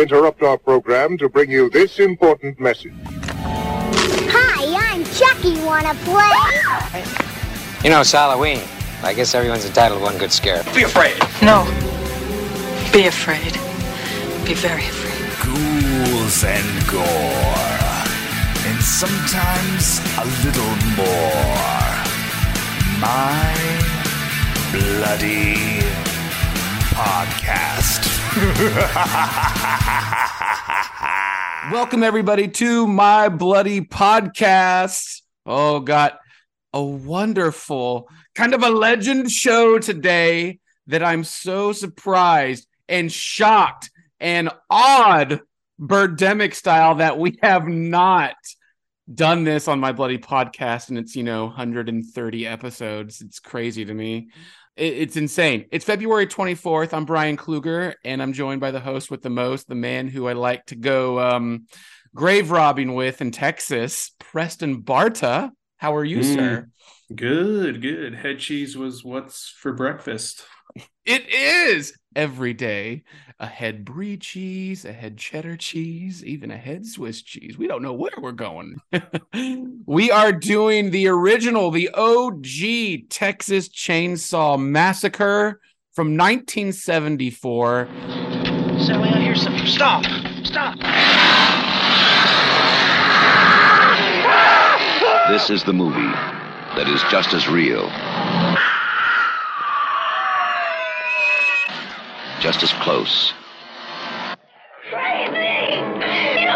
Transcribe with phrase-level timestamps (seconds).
[0.00, 2.94] We interrupt our program to bring you this important message.
[3.04, 5.60] Hi, I'm Chucky.
[5.62, 7.04] Wanna play?
[7.84, 8.62] You know, it's Halloween.
[9.02, 10.64] I guess everyone's entitled to one good scare.
[10.74, 11.18] Be afraid.
[11.42, 11.66] No.
[12.94, 13.52] Be afraid.
[14.46, 15.20] Be very afraid.
[15.44, 17.04] ghouls and gore,
[18.64, 21.92] and sometimes a little more.
[23.04, 23.52] My
[24.72, 25.84] bloody
[26.96, 28.19] podcast.
[31.72, 35.22] Welcome everybody to my bloody podcast.
[35.44, 36.20] Oh, got
[36.72, 44.50] a wonderful kind of a legend show today that I'm so surprised and shocked and
[44.70, 45.40] odd
[45.80, 48.36] birdemic style that we have not
[49.12, 53.92] done this on my bloody podcast and it's you know 130 episodes it's crazy to
[53.92, 54.28] me
[54.76, 59.22] it's insane it's february 24th i'm brian kluger and i'm joined by the host with
[59.22, 61.66] the most the man who i like to go um,
[62.14, 66.34] grave robbing with in texas preston barta how are you Mm.
[66.34, 66.68] sir
[67.12, 68.14] Good, good.
[68.14, 70.44] Head cheese was what's for breakfast.
[71.10, 73.02] It is every day
[73.40, 77.82] a head brie cheese a head cheddar cheese even a head swiss cheese we don't
[77.82, 78.76] know where we're going
[79.86, 82.44] we are doing the original the og
[83.08, 85.60] texas chainsaw massacre
[85.92, 87.88] from 1974
[88.80, 89.66] Sally, I hear something.
[89.66, 90.04] Stop!
[90.42, 90.78] Stop!
[95.30, 96.12] This is the movie
[96.76, 97.90] that is just as real,
[102.40, 103.32] just as close,
[104.90, 105.76] Crazy!
[106.40, 106.46] You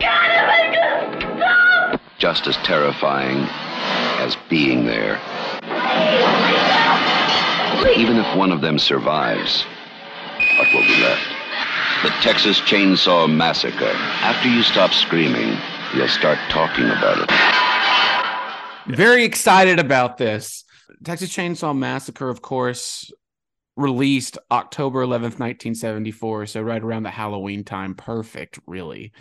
[0.00, 2.00] gotta make us stop!
[2.18, 3.46] just as terrifying
[4.20, 5.20] as being there.
[7.96, 9.64] Even if one of them survives,
[10.58, 11.22] what will be left?
[12.02, 13.92] The Texas Chainsaw Massacre.
[14.22, 15.56] After you stop screaming,
[15.94, 18.96] you'll start talking about it.
[18.96, 20.64] very excited about this
[21.04, 23.10] texas chainsaw massacre of course
[23.76, 29.12] released october 11th 1974 so right around the halloween time perfect really.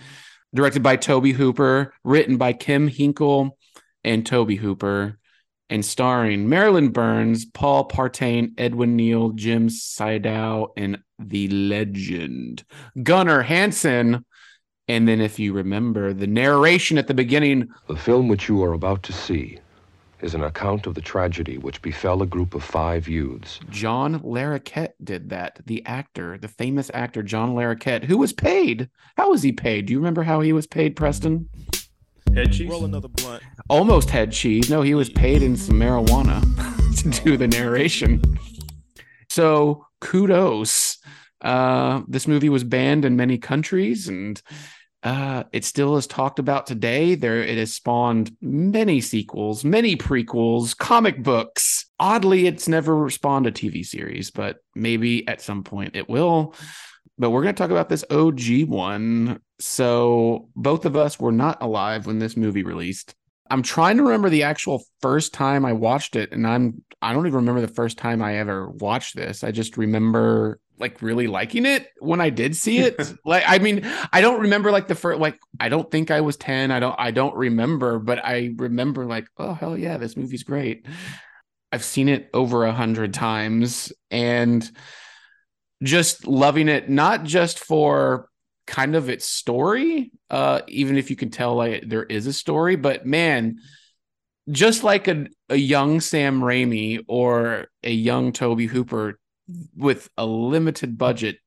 [0.54, 3.58] Directed by tobe hooper written by kim henkel
[4.04, 5.18] and tobe hooper
[5.70, 12.64] and starring marilyn burns paul partain edwin neal jim Siedow, and the legend
[13.02, 14.26] gunnar hansen.
[14.90, 17.70] And then if you remember the narration at the beginning.
[17.88, 19.60] The film which you are about to see
[20.24, 23.60] is an account of the tragedy which befell a group of five youths.
[23.70, 25.60] John Larroquette did that.
[25.66, 28.90] The actor, the famous actor John Larroquette, who was paid.
[29.18, 29.86] How was he paid?
[29.86, 31.50] Do you remember how he was paid, Preston?
[32.34, 32.70] Head cheese.
[32.70, 33.44] Roll another blunt.
[33.70, 34.70] Almost head cheese.
[34.70, 36.42] No, he was paid in some marijuana
[37.14, 38.22] to do the narration.
[39.30, 40.98] So kudos.
[41.42, 44.42] Uh, this movie was banned in many countries and
[45.04, 47.16] uh, it still is talked about today.
[47.16, 51.86] There, it has spawned many sequels, many prequels, comic books.
[52.00, 56.56] Oddly, it's never spawned a TV series, but maybe at some point it will.
[57.18, 59.42] But we're going to talk about this OG one.
[59.60, 63.14] So both of us were not alive when this movie released.
[63.50, 67.28] I'm trying to remember the actual first time I watched it, and I'm I don't
[67.28, 69.44] even remember the first time I ever watched this.
[69.44, 73.00] I just remember like really liking it when I did see it.
[73.26, 76.38] like I mean, I don't remember like the first like I don't think I was
[76.38, 76.72] 10.
[76.72, 80.86] I don't I don't remember, but I remember like, oh hell yeah, this movie's great.
[81.72, 84.70] I've seen it over a hundred times and
[85.82, 88.30] just loving it, not just for
[88.68, 92.76] kind of its story, uh, even if you can tell like there is a story,
[92.76, 93.58] but man,
[94.50, 99.20] just like a, a young Sam Raimi or a young Tobe Hooper
[99.76, 101.38] with a limited budget,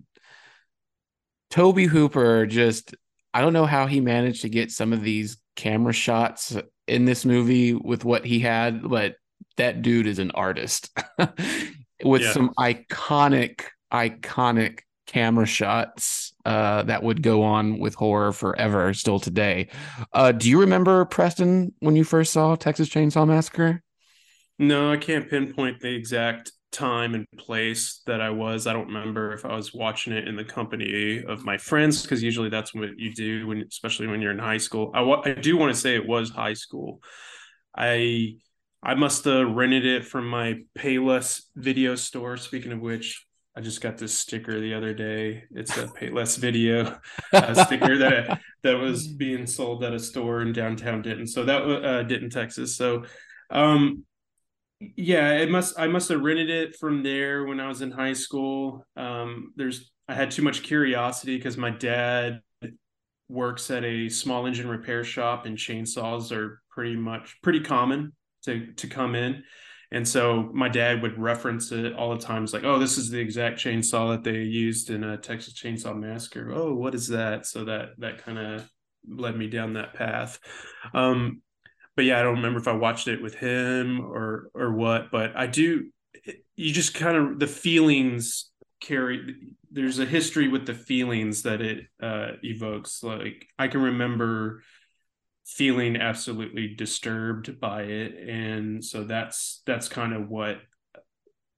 [1.51, 2.95] Tobe Hooper just
[3.33, 6.57] I don't know how he managed to get some of these camera shots
[6.89, 9.17] in this movie with what he had, but
[9.59, 10.91] that dude is an artist
[12.05, 12.33] with Yeah.
[12.33, 13.63] some iconic,
[13.93, 19.69] iconic camera shots uh, that would go on with horror forever still today.
[20.13, 23.83] Uh, do you remember Preston when you first saw Texas Chainsaw Massacre?
[24.59, 28.67] No, I can't pinpoint the exact time and place that I was.
[28.67, 32.23] I don't remember if I was watching it in the company of my friends because
[32.23, 34.91] usually that's what you do when, especially when you're in high school.
[34.95, 37.01] I, I do want to say it was high school.
[37.77, 38.37] I
[38.83, 42.37] I must have rented it from my Payless video store.
[42.37, 43.27] Speaking of which,
[43.57, 45.45] I just got this sticker the other day.
[45.51, 46.99] It's a Payless video
[47.33, 51.27] uh, sticker that that was being sold at a store in downtown Denton.
[51.27, 52.77] So that was uh, Denton, Texas.
[52.77, 53.05] So
[53.51, 54.05] um
[54.81, 58.13] yeah it must i must have rented it from there when i was in high
[58.13, 62.41] school um there's I had too much curiosity because my dad
[63.29, 68.13] works at a small engine repair shop and chainsaws are pretty much pretty common
[68.45, 69.43] to to come in
[69.93, 72.43] and so my dad would reference it all the time.
[72.43, 75.97] It's like, oh, this is the exact chainsaw that they used in a Texas Chainsaw
[75.97, 76.51] Massacre.
[76.53, 77.47] Oh, what is that?
[77.47, 78.69] So that that kind of
[79.09, 80.41] led me down that path.
[80.93, 81.41] Um,
[81.97, 85.11] but yeah, I don't remember if I watched it with him or or what.
[85.11, 85.91] But I do.
[86.55, 88.51] You just kind of the feelings
[88.81, 89.35] carry.
[89.71, 93.03] There's a history with the feelings that it uh, evokes.
[93.03, 94.63] Like I can remember
[95.47, 100.59] feeling absolutely disturbed by it and so that's that's kind of what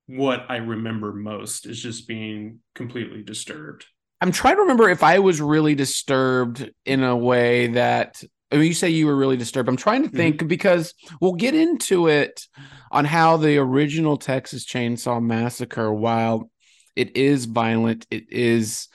[0.06, 3.86] what i remember most is just being completely disturbed
[4.20, 8.66] i'm trying to remember if i was really disturbed in a way that I mean,
[8.66, 9.68] you say you were really disturbed.
[9.68, 10.48] I'm trying to think mm-hmm.
[10.48, 12.46] because we'll get into it
[12.90, 16.50] on how the original Texas Chainsaw Massacre, while
[16.96, 18.88] it is violent, it is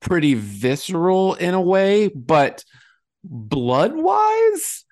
[0.00, 2.64] pretty visceral in a way, but
[3.22, 4.84] blood wise,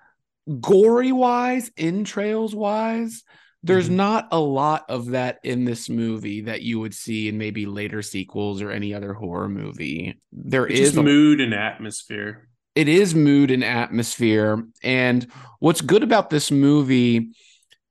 [0.60, 3.24] gory wise, entrails wise,
[3.62, 3.96] there's mm-hmm.
[3.96, 8.02] not a lot of that in this movie that you would see in maybe later
[8.02, 10.20] sequels or any other horror movie.
[10.32, 12.47] There it's is a, mood and atmosphere.
[12.78, 14.64] It is mood and atmosphere.
[14.84, 15.26] And
[15.58, 17.32] what's good about this movie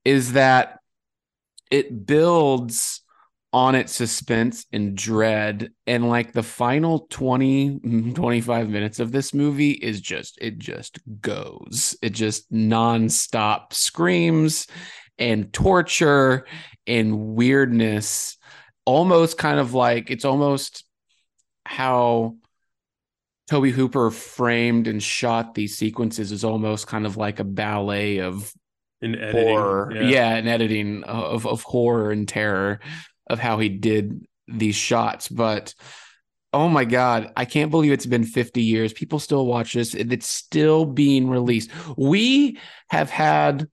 [0.05, 0.79] is that
[1.69, 3.01] it builds
[3.51, 5.71] on its suspense and dread.
[5.87, 11.97] And like the final 20 25 minutes of this movie is just it just goes.
[12.01, 14.67] It just nonstop screams
[15.17, 16.45] and torture
[16.87, 18.37] and weirdness.
[18.85, 20.85] Almost kind of like it's almost
[21.65, 22.37] how
[23.49, 28.53] Tobe Hooper framed and shot these sequences is almost kind of like a ballet of
[29.01, 29.91] in editing, horror.
[29.93, 30.01] Yeah.
[30.01, 32.79] yeah, an editing of, of horror and terror
[33.29, 35.73] of how he did these shots, but
[36.53, 38.93] oh my god, I can't believe it's been 50 years.
[38.93, 41.69] People still watch this and it's still being released.
[41.97, 42.57] We
[42.89, 43.67] have had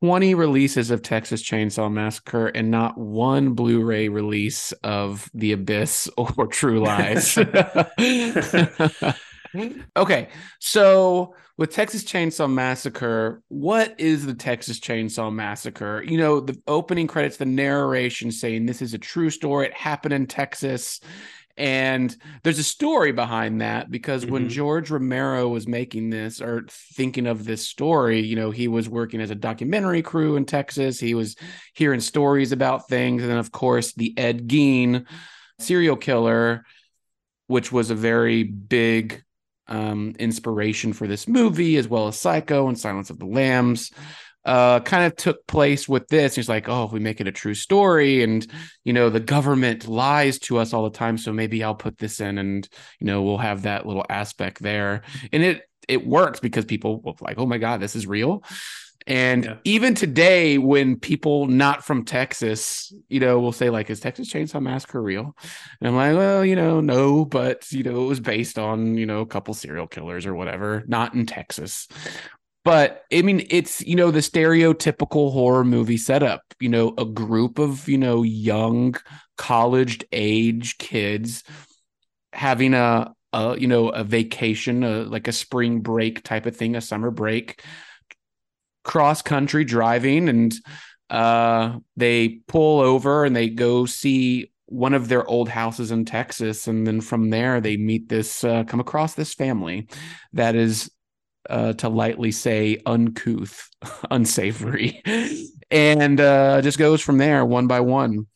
[0.00, 6.46] 20 releases of Texas Chainsaw Massacre and not one Blu-ray release of The Abyss or
[6.46, 7.38] True Lies.
[9.96, 10.28] okay,
[10.58, 16.04] so with Texas Chainsaw Massacre, what is the Texas Chainsaw Massacre?
[16.06, 19.66] You know, the opening credits, the narration saying this is a true story.
[19.66, 21.00] It happened in Texas.
[21.56, 24.32] And there's a story behind that because mm-hmm.
[24.32, 28.88] when George Romero was making this or thinking of this story, you know, he was
[28.88, 31.00] working as a documentary crew in Texas.
[31.00, 31.36] He was
[31.74, 33.22] hearing stories about things.
[33.22, 35.06] And then, of course, the Ed Gein
[35.58, 36.64] serial killer,
[37.46, 39.22] which was a very big
[39.68, 43.92] um, inspiration for this movie, as well as Psycho and Silence of the Lambs.
[44.46, 46.36] Uh, kind of took place with this.
[46.36, 48.46] He's like, oh, if we make it a true story, and
[48.84, 52.20] you know, the government lies to us all the time, so maybe I'll put this
[52.20, 52.68] in, and
[53.00, 55.02] you know, we'll have that little aspect there,
[55.32, 58.42] and it it works because people will like, oh my god, this is real.
[59.06, 59.56] And yeah.
[59.64, 64.60] even today, when people not from Texas, you know, will say like, "Is Texas Chainsaw
[64.60, 65.36] Massacre real?"
[65.80, 69.06] And I'm like, "Well, you know, no, but you know, it was based on you
[69.06, 71.86] know a couple serial killers or whatever, not in Texas."
[72.66, 76.42] But I mean, it's you know the stereotypical horror movie setup.
[76.58, 78.96] You know, a group of you know young
[79.38, 81.44] college age kids
[82.32, 86.74] having a, a you know a vacation, a, like a spring break type of thing,
[86.74, 87.62] a summer break
[88.84, 90.54] cross country driving and
[91.10, 96.66] uh, they pull over and they go see one of their old houses in Texas.
[96.66, 99.88] And then from there, they meet this, uh, come across this family
[100.32, 100.90] that is,
[101.48, 103.68] uh, to lightly say, uncouth,
[104.10, 105.02] unsavory,
[105.70, 108.26] and uh, just goes from there one by one.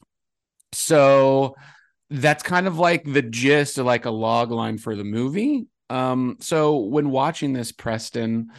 [0.73, 1.57] So
[2.11, 5.67] that's kind of like the gist of like a log line for the movie.
[5.88, 8.50] Um, so when watching this, Preston,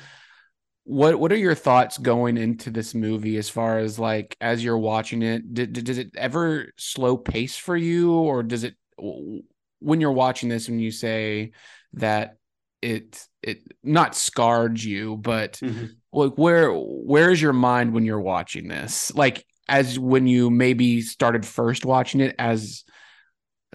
[0.84, 4.78] what what are your thoughts going into this movie as far as like as you're
[4.78, 10.02] watching it did, did, does it ever slow pace for you or does it when
[10.02, 11.52] you're watching this when you say
[11.94, 12.38] that
[12.82, 15.86] it it not scarred you but mm-hmm.
[16.14, 21.46] like where where's your mind when you're watching this like as when you maybe started
[21.46, 22.84] first watching it as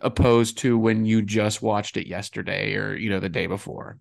[0.03, 3.99] opposed to when you just watched it yesterday or you know the day before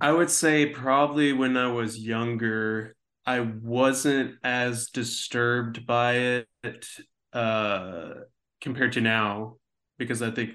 [0.00, 2.94] I would say probably when I was younger,
[3.26, 6.86] I wasn't as disturbed by it
[7.32, 8.12] uh,
[8.60, 9.56] compared to now,
[9.98, 10.50] because I think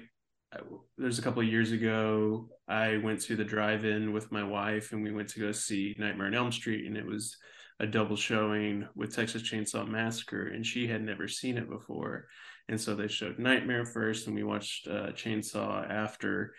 [0.98, 5.02] there's a couple of years ago I went to the drive-in with my wife and
[5.02, 7.36] we went to go see Nightmare on Elm Street, and it was
[7.78, 12.26] a double showing with Texas Chainsaw Massacre, and she had never seen it before,
[12.68, 16.54] and so they showed Nightmare first, and we watched uh, Chainsaw after.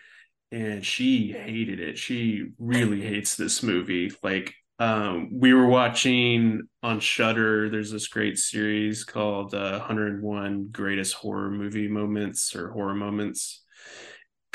[0.50, 1.98] And she hated it.
[1.98, 4.10] She really hates this movie.
[4.22, 7.68] Like um, we were watching on Shudder.
[7.68, 13.64] There's this great series called uh, 101 Greatest Horror Movie Moments or Horror Moments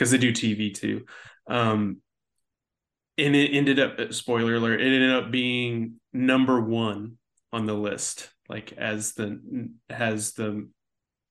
[0.04, 1.06] because they do TV too.
[1.48, 2.02] Um,
[3.18, 7.18] and it ended up spoiler alert it ended up being number one
[7.52, 10.68] on the list like as the has the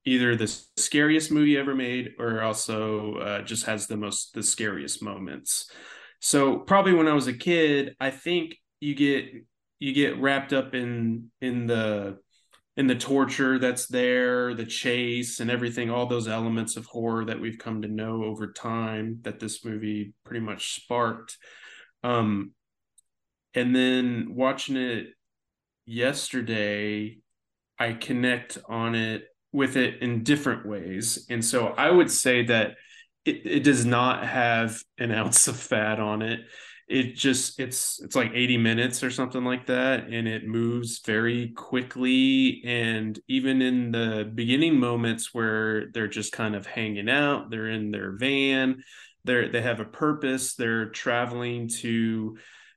[0.04, 5.02] either the scariest movie ever made or also uh, just has the most the scariest
[5.02, 5.70] moments
[6.20, 9.26] so probably when i was a kid i think you get
[9.80, 12.16] you get wrapped up in in the
[12.82, 17.40] in the torture that's there the chase and everything all those elements of horror that
[17.40, 21.38] we've come to know over time that this movie pretty much sparked
[22.02, 22.52] um,
[23.54, 25.08] and then watching it
[25.86, 27.18] yesterday,
[27.78, 31.26] I connect on it with it in different ways.
[31.28, 32.76] And so I would say that
[33.24, 36.40] it, it does not have an ounce of fat on it.
[36.88, 41.48] It just it's it's like 80 minutes or something like that and it moves very
[41.50, 42.62] quickly.
[42.64, 47.90] And even in the beginning moments where they're just kind of hanging out, they're in
[47.90, 48.82] their van,
[49.24, 52.36] they're they have a purpose they're traveling to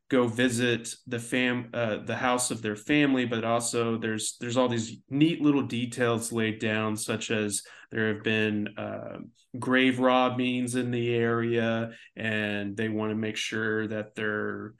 [0.09, 4.69] go visit the fam uh, the house of their family but also there's there's all
[4.69, 7.63] these neat little details laid down such as
[7.95, 9.17] there have been uh,
[9.57, 14.73] grave robbings in the area and they want to make sure that their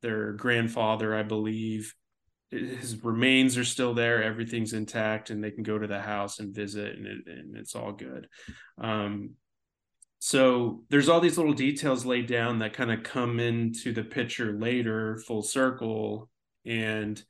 [0.00, 1.94] their grandfather i believe
[2.52, 6.54] his remains are still there everything's intact and they can go to the house and
[6.54, 8.28] visit and, it, and it's all good.
[8.78, 9.30] Um,
[10.18, 14.52] so there's all these little details laid down that kind of come into the picture
[14.52, 16.28] later full circle
[16.64, 17.20] and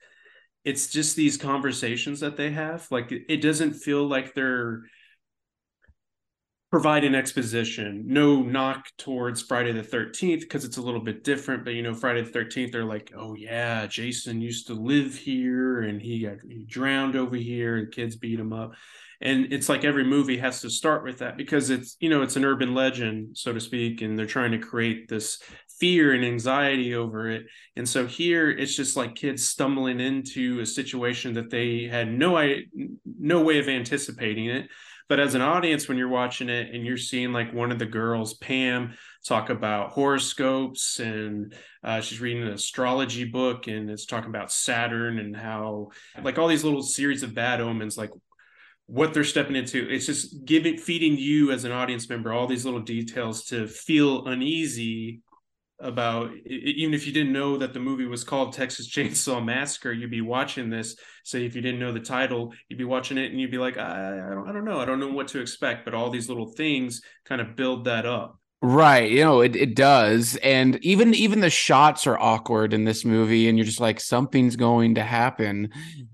[0.64, 2.86] it's just these conversations that they have.
[2.90, 4.82] Like it doesn't feel like they're
[6.72, 8.02] providing exposition.
[8.06, 11.92] No knock towards friday the 13th because it's a little bit different but you know
[11.92, 16.38] friday the 13th they're like oh yeah jason used to live here and he got
[16.48, 18.72] he drowned over here and kids beat him up.
[19.20, 22.36] And it's like every movie has to start with that because it's you know it's
[22.36, 25.42] an urban legend so to speak and they're trying to create this
[25.78, 27.44] fear and anxiety over it.
[27.76, 32.42] And so here it's just like kids stumbling into a situation that they had no
[33.18, 34.68] no way of anticipating it
[35.12, 37.84] but as an audience when you're watching it and you're seeing like one of the
[37.84, 38.94] girls pam
[39.26, 41.54] talk about horoscopes and
[41.84, 45.90] uh, she's reading an astrology book and it's talking about saturn and how
[46.22, 48.08] like all these little series of bad omens like
[48.86, 49.86] what they're stepping into.
[49.86, 54.26] It's just giving feeding you as an audience member all these little details to feel
[54.26, 55.20] uneasy
[55.82, 60.10] about even if you didn't know that the movie was called Texas Chainsaw Massacre, you'd
[60.10, 60.96] be watching this.
[61.24, 63.76] Say if you didn't know the title, you'd be watching it and you'd be like,
[63.76, 65.84] I, I don't, I don't know, I don't know what to expect.
[65.84, 68.38] But all these little things kind of build that up.
[68.64, 73.04] Right, you know it, it does, and even even the shots are awkward in this
[73.04, 75.70] movie, and you're just like something's going to happen.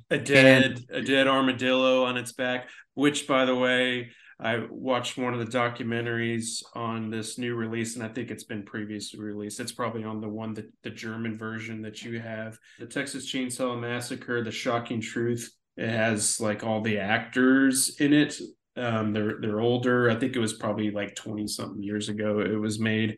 [0.09, 0.87] A dead and...
[0.91, 5.59] a dead armadillo on its back, which by the way, I watched one of the
[5.59, 9.59] documentaries on this new release, and I think it's been previously released.
[9.59, 13.79] It's probably on the one that the German version that you have, the Texas Chainsaw
[13.79, 15.53] Massacre: The Shocking Truth.
[15.77, 18.41] It has like all the actors in it
[18.79, 20.11] um, they're they're older.
[20.11, 23.17] I think it was probably like twenty something years ago it was made.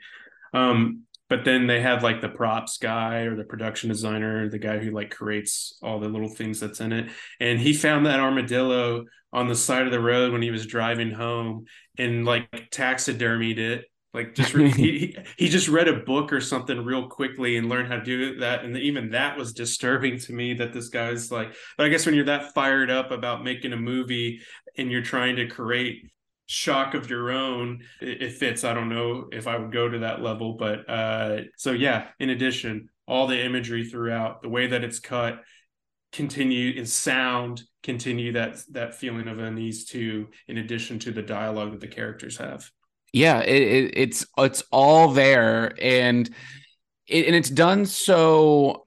[0.55, 4.79] Um, but then they have like the props guy or the production designer, the guy
[4.79, 7.11] who like creates all the little things that's in it.
[7.41, 11.13] And he found that armadillo on the side of the road when he was driving
[11.13, 11.65] home
[11.97, 16.85] and like taxidermied it like just re- he he just read a book or something
[16.85, 20.55] real quickly and learned how to do that, and even that was disturbing to me.
[20.55, 23.77] That this guy's like, but I guess when you're that fired up about making a
[23.77, 24.41] movie
[24.77, 26.11] and you're trying to create
[26.51, 28.65] shock of your own, it, it fits.
[28.65, 32.09] I don't know if I would go to that level, but uh, so yeah.
[32.19, 35.43] In addition, all the imagery throughout, the way that it's cut,
[36.13, 40.29] continue in sound, continue that that feeling of unease too.
[40.49, 42.71] In addition to the dialogue that the characters have
[43.13, 46.31] yeah it, it, it's it's all there and
[47.09, 48.85] it, and it's done so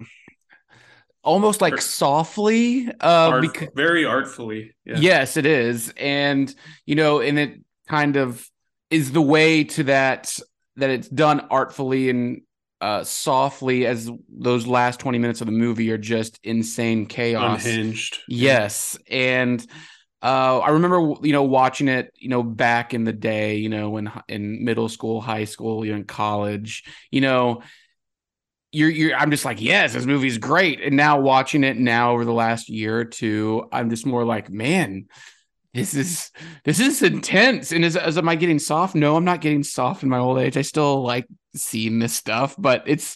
[1.24, 4.98] almost like softly uh Art, because, very artfully yeah.
[4.98, 5.94] yes it is.
[5.98, 6.54] And
[6.86, 8.48] you know and it kind of
[8.90, 10.38] is the way to that
[10.76, 12.42] that it's done artfully and
[12.82, 17.66] uh softly as those last 20 minutes of the movie are just insane chaos.
[17.66, 18.98] Unhinged yes.
[19.10, 19.66] And
[20.24, 23.90] uh, I remember, you know, watching it, you know, back in the day, you know,
[23.90, 27.62] when in middle school, high school, you're in college, you know,
[28.74, 30.82] you're, you're, I'm just like, yes, this movie's great.
[30.82, 34.50] And now watching it now over the last year or two, I'm just more like,
[34.50, 35.06] man,
[35.74, 36.32] this is
[36.66, 37.72] this is intense.
[37.72, 38.96] And as, as am I getting soft?
[38.96, 40.58] No, I'm not getting soft in my old age.
[40.58, 43.16] I still like seeing this stuff, but it's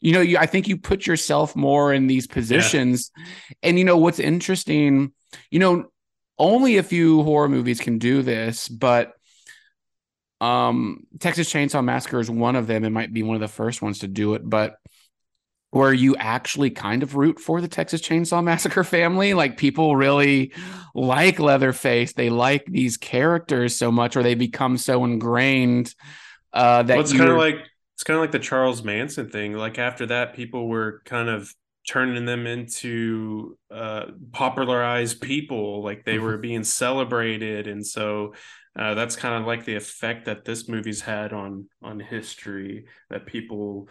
[0.00, 3.10] you know, you I think you put yourself more in these positions.
[3.16, 3.24] Yeah.
[3.64, 5.12] And you know what's interesting,
[5.50, 5.86] you know,
[6.38, 9.14] only a few horror movies can do this, but
[10.42, 12.84] um Texas Chainsaw Massacre is one of them.
[12.84, 14.76] It might be one of the first ones to do it, but
[15.70, 19.34] where you actually kind of root for the Texas Chainsaw Massacre family.
[19.34, 20.52] Like people really
[20.94, 22.12] like Leatherface.
[22.12, 25.94] They like these characters so much, or they become so ingrained
[26.52, 27.60] uh, that well, it's kind of like
[27.94, 29.52] it's kind of like the Charles Manson thing.
[29.54, 31.54] Like after that, people were kind of
[31.88, 35.84] turning them into uh, popularized people.
[35.84, 38.34] Like they were being celebrated, and so.
[38.78, 43.26] Uh, that's kind of like the effect that this movie's had on on history that
[43.26, 43.88] people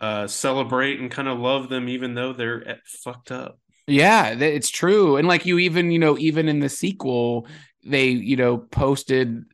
[0.00, 3.58] uh, celebrate and kind of love them, even though they're fucked up.
[3.86, 5.16] Yeah, it's true.
[5.16, 7.46] And like you even, you know, even in the sequel,
[7.84, 9.44] they, you know, posted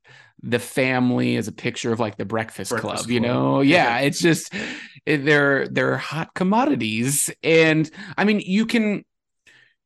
[0.43, 3.61] the family as a picture of like the Breakfast, Breakfast Club, you know?
[3.63, 4.53] Yeah, it's just
[5.07, 7.31] they're they're hot commodities.
[7.43, 9.05] And I mean, you can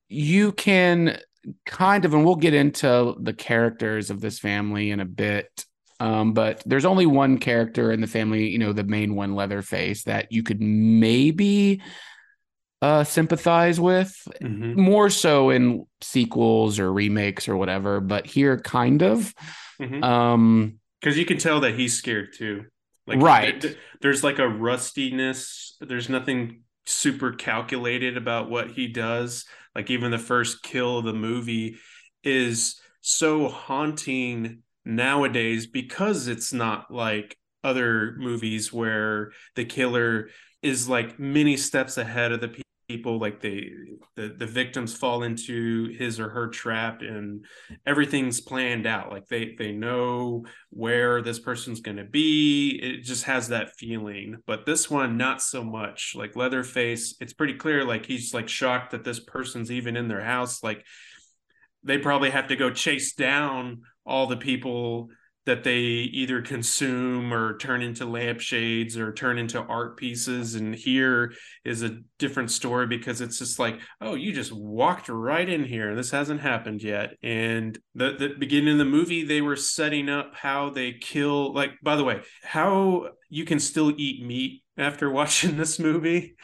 [0.08, 1.18] you can
[1.66, 5.64] kind of and we'll get into the characters of this family in a bit
[6.00, 10.04] um, but there's only one character in the family, you know, the main one, Leatherface,
[10.04, 11.82] that you could maybe
[12.80, 14.10] uh, sympathize with
[14.42, 14.80] mm-hmm.
[14.80, 19.34] more so in sequels or remakes or whatever, but here kind of.
[19.78, 20.02] Mm-hmm.
[20.02, 22.64] Um, because you can tell that he's scared too.
[23.06, 23.60] Like right.
[23.60, 25.76] There, there's like a rustiness.
[25.80, 29.44] There's nothing super calculated about what he does.
[29.74, 31.76] Like even the first kill of the movie
[32.24, 40.28] is so haunting nowadays because it's not like other movies where the killer
[40.62, 43.70] is like many steps ahead of the people like they
[44.16, 47.44] the, the victims fall into his or her trap and
[47.86, 49.12] everything's planned out.
[49.12, 52.80] Like they they know where this person's going to be.
[52.82, 54.38] It just has that feeling.
[54.44, 56.14] But this one not so much.
[56.16, 60.24] Like leatherface it's pretty clear like he's like shocked that this person's even in their
[60.24, 60.60] house.
[60.60, 60.84] Like
[61.84, 65.10] they probably have to go chase down all the people
[65.46, 70.54] that they either consume or turn into lampshades or turn into art pieces.
[70.54, 71.32] And here
[71.64, 75.94] is a different story because it's just like, oh, you just walked right in here.
[75.94, 77.14] This hasn't happened yet.
[77.22, 81.72] And the, the beginning of the movie, they were setting up how they kill, like,
[81.82, 86.34] by the way, how you can still eat meat after watching this movie.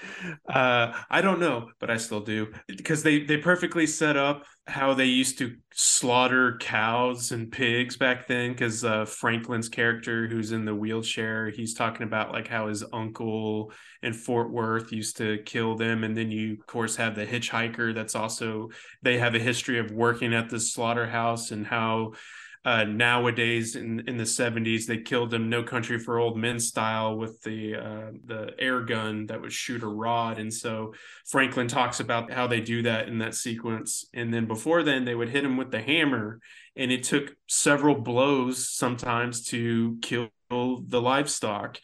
[0.48, 4.94] Uh, I don't know, but I still do because they they perfectly set up how
[4.94, 8.52] they used to slaughter cows and pigs back then.
[8.52, 13.72] Because uh, Franklin's character, who's in the wheelchair, he's talking about like how his uncle
[14.02, 17.94] in Fort Worth used to kill them, and then you of course have the hitchhiker.
[17.94, 18.70] That's also
[19.02, 22.12] they have a history of working at the slaughterhouse and how
[22.66, 27.16] uh, nowadays in, in the 70s they killed him no country for old men style
[27.16, 30.40] with the uh, the air gun that would shoot a rod.
[30.40, 30.92] And so
[31.26, 34.05] franklin talks about how they do that in that sequence.
[34.12, 36.40] And then before then they would hit him with the hammer
[36.74, 41.79] and it took several blows sometimes to kill the livestock.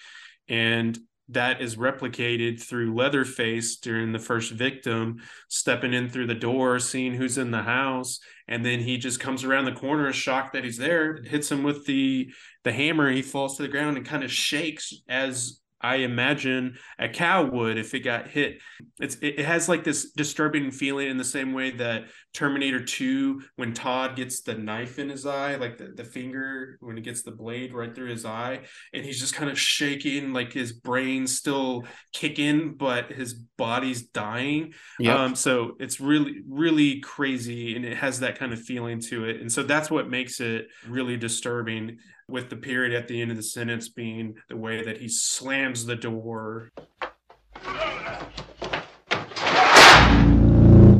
[0.49, 0.99] And
[1.33, 7.14] that is replicated through Leatherface during the first victim stepping in through the door, seeing
[7.14, 10.79] who's in the house, and then he just comes around the corner, shocked that he's
[10.79, 12.31] there, hits him with the
[12.64, 13.11] the hammer.
[13.11, 17.77] He falls to the ground and kind of shakes as I imagine a cow would
[17.77, 18.61] if it got hit.
[19.01, 23.75] It's it has like this disturbing feeling in the same way that Terminator 2, when
[23.75, 27.31] Todd gets the knife in his eye, like the, the finger when he gets the
[27.31, 28.61] blade right through his eye,
[28.95, 34.73] and he's just kind of shaking, like his brain's still kicking, but his body's dying.
[34.99, 35.18] Yep.
[35.18, 39.40] Um, so it's really, really crazy, and it has that kind of feeling to it.
[39.40, 41.99] And so that's what makes it really disturbing
[42.33, 45.85] with the period at the end of the sentence being the way that he slams
[45.85, 46.73] the door.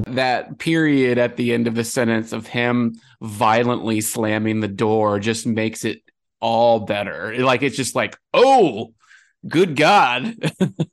[0.07, 5.47] That period at the end of the sentence of him violently slamming the door just
[5.47, 6.03] makes it
[6.39, 7.35] all better.
[7.39, 8.93] Like it's just like, oh,
[9.47, 10.35] good God.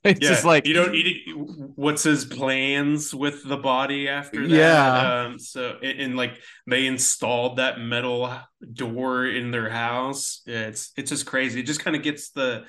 [0.04, 1.26] it's yeah, just like you don't eat
[1.74, 4.54] what's his plans with the body after that.
[4.54, 5.24] Yeah.
[5.24, 8.32] Um, so and, and, like they installed that metal
[8.72, 10.42] door in their house.
[10.46, 11.60] Yeah, it's it's just crazy.
[11.60, 12.64] It just kind of gets the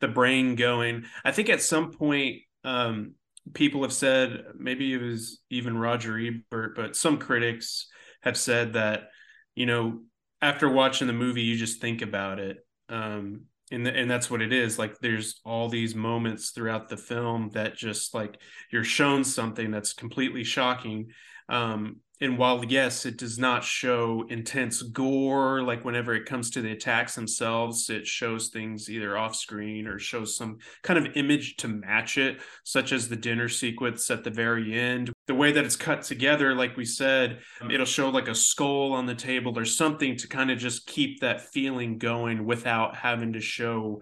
[0.00, 1.04] the brain going.
[1.24, 3.14] I think at some point um
[3.54, 7.88] people have said maybe it was even Roger Ebert, but some critics
[8.22, 9.10] have said that,
[9.54, 10.00] you know,
[10.42, 12.58] after watching the movie, you just think about it.
[12.88, 16.96] Um, and the, and that's what it is like there's all these moments throughout the
[16.96, 18.38] film that just like
[18.70, 21.08] you're shown something that's completely shocking.
[21.48, 26.62] Um and while yes, it does not show intense gore, like whenever it comes to
[26.62, 31.56] the attacks themselves, it shows things either off screen or shows some kind of image
[31.56, 35.12] to match it, such as the dinner sequence at the very end.
[35.26, 38.94] The way that it's cut together, like we said, um, it'll show like a skull
[38.94, 43.34] on the table or something to kind of just keep that feeling going without having
[43.34, 44.00] to show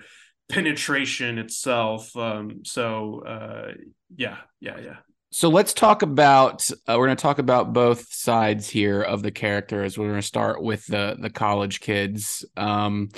[0.49, 2.17] penetration itself.
[2.17, 3.73] Um, so uh,
[4.15, 4.97] yeah, yeah, yeah.
[5.35, 6.65] So let's talk about.
[6.87, 9.99] Uh, we're going to talk about both sides here of the characters.
[9.99, 13.09] We're going to start with the the college kids, um,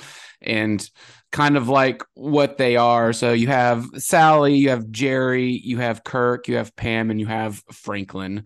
[0.41, 0.89] and
[1.31, 3.13] kind of like what they are.
[3.13, 7.27] So you have Sally, you have Jerry, you have Kirk, you have Pam, and you
[7.27, 8.45] have Franklin.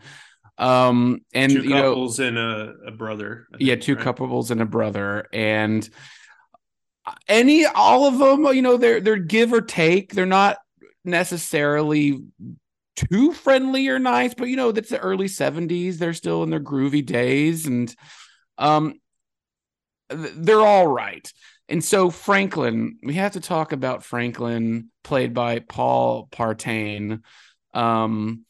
[0.58, 3.48] Um, and two you know, couples and a, a brother.
[3.54, 4.04] I yeah, two right?
[4.04, 5.90] couples and a brother, and
[7.26, 10.14] any all of them, you know, they're they're give or take.
[10.14, 10.58] They're not
[11.06, 12.20] necessarily
[12.96, 15.98] too friendly or nice, but you know, that's the early 70s.
[15.98, 17.94] They're still in their groovy days and
[18.58, 18.96] um
[20.10, 21.32] they're all right.
[21.70, 27.22] And so Franklin, we have to talk about Franklin played by Paul Partain.
[27.74, 28.46] Um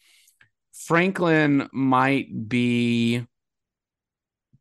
[0.73, 3.25] Franklin might be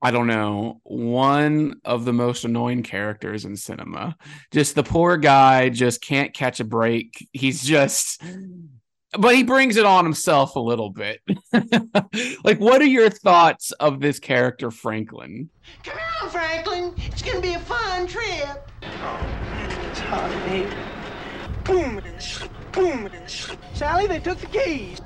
[0.02, 4.16] I don't know, one of the most annoying characters in cinema.
[4.50, 7.28] Just the poor guy just can't catch a break.
[7.32, 8.22] He's just
[9.18, 11.20] but he brings it on himself a little bit.
[12.44, 15.50] like what are your thoughts of this character Franklin?
[15.82, 16.94] Come on, Franklin.
[16.96, 18.70] It's gonna be a fun trip.
[18.82, 20.74] Oh, man, it's hot in here.
[21.64, 22.00] Boom,
[22.72, 23.10] boom.
[23.74, 25.00] Sally, they took the keys.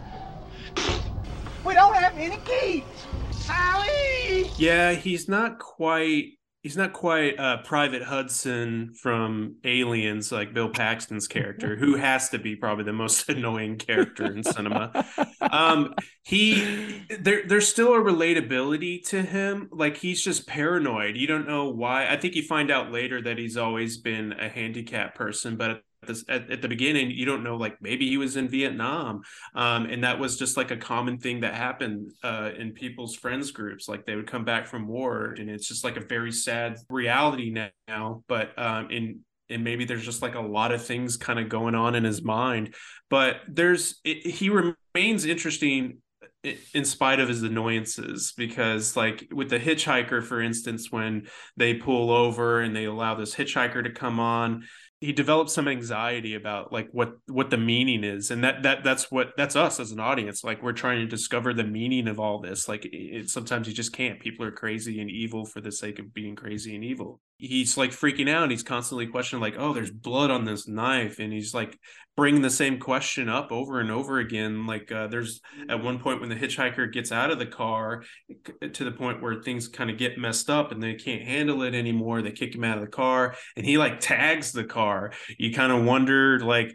[1.65, 2.83] We don't have any keys.
[3.31, 4.51] Sally!
[4.57, 6.33] Yeah, he's not quite
[6.65, 12.39] he's not quite uh Private Hudson from Aliens like Bill Paxton's character, who has to
[12.39, 15.07] be probably the most annoying character in cinema.
[15.41, 19.69] Um he there there's still a relatability to him.
[19.71, 21.17] Like he's just paranoid.
[21.17, 22.09] You don't know why.
[22.09, 26.25] I think you find out later that he's always been a handicapped person, but this,
[26.29, 29.23] at, at the beginning you don't know like maybe he was in vietnam
[29.55, 33.51] um, and that was just like a common thing that happened uh, in people's friends
[33.51, 33.89] groups.
[33.89, 37.55] Like they would come back from war and it's just like a very sad reality
[37.89, 41.49] now but um, in and maybe there's just like a lot of things kind of
[41.49, 42.75] going on in his mind.
[43.11, 45.99] But there's it, he remains interesting
[46.75, 52.11] in spite of his annoyances because like with the hitchhiker for instance when they pull
[52.11, 54.65] over and they allow this hitchhiker to come on
[55.05, 58.31] he develops some anxiety about like what what the meaning is.
[58.31, 60.43] And that that that's what that's us as an audience.
[60.43, 62.69] Like we're trying to discover the meaning of all this.
[62.69, 64.19] Like it, sometimes you just can't.
[64.19, 67.91] People are crazy and evil for the sake of being crazy and evil he's like
[67.91, 71.79] freaking out he's constantly questioning like oh there's blood on this knife and he's like
[72.17, 76.21] bringing the same question up over and over again like uh, there's at one point
[76.21, 78.05] when the hitchhiker gets out of the car
[78.73, 81.75] to the point where things kind of get messed up and they can't handle it
[81.75, 85.13] anymore they kick him out of the car and he like tags the car.
[85.39, 86.75] You kind of wonder like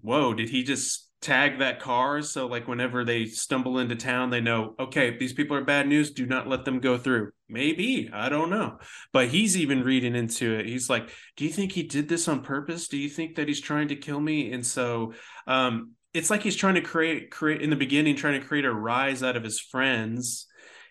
[0.00, 4.42] whoa did he just tag that car so like whenever they stumble into town they
[4.42, 7.30] know okay these people are bad news do not let them go through.
[7.48, 8.78] Maybe i don't know.
[9.12, 10.66] But he's even reading into it.
[10.66, 12.88] He's like do you think he did this on purpose?
[12.88, 14.52] Do you think that he's trying to kill me?
[14.52, 15.14] And so
[15.46, 18.72] um it's like he's trying to create create in the beginning trying to create a
[18.72, 20.46] rise out of his friends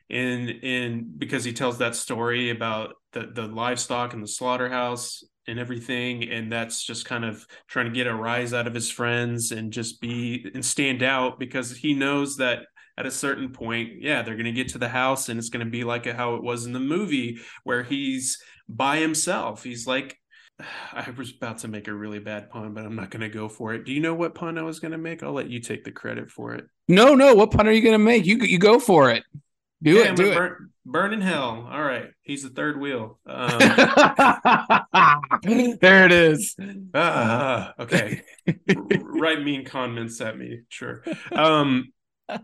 [0.09, 5.59] in in because he tells that story about the the livestock and the slaughterhouse and
[5.59, 9.51] everything and that's just kind of trying to get a rise out of his friends
[9.51, 12.59] and just be and stand out because he knows that
[12.97, 15.65] at a certain point yeah they're going to get to the house and it's going
[15.65, 20.17] to be like how it was in the movie where he's by himself he's like
[20.93, 23.49] I was about to make a really bad pun, but I'm not going to go
[23.49, 23.85] for it.
[23.85, 25.23] Do you know what pun I was going to make?
[25.23, 26.65] I'll let you take the credit for it.
[26.87, 27.33] No, no.
[27.33, 28.25] What pun are you going to make?
[28.25, 29.23] You you go for it.
[29.83, 30.15] Do Yeah, it.
[30.15, 30.35] Do it.
[30.85, 31.67] burn, in hell.
[31.71, 33.19] All right, he's the third wheel.
[33.25, 33.59] Um,
[35.43, 36.55] there it is.
[36.93, 38.21] Ah, okay.
[39.01, 40.61] Write mean comments at me.
[40.69, 41.03] Sure.
[41.31, 41.91] Um